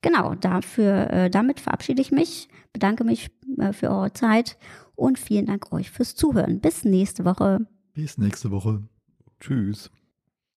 Genau, 0.00 0.34
dafür, 0.34 1.10
äh, 1.10 1.30
damit 1.30 1.60
verabschiede 1.60 2.02
ich 2.02 2.10
mich, 2.10 2.48
bedanke 2.72 3.04
mich 3.04 3.30
äh, 3.58 3.72
für 3.72 3.90
eure 3.90 4.12
Zeit 4.12 4.56
und 4.96 5.18
vielen 5.18 5.46
Dank 5.46 5.72
euch 5.72 5.90
fürs 5.90 6.14
Zuhören. 6.14 6.60
Bis 6.60 6.84
nächste 6.84 7.24
Woche. 7.24 7.60
Bis 7.94 8.18
nächste 8.18 8.50
Woche. 8.50 8.82
Tschüss. 9.40 9.90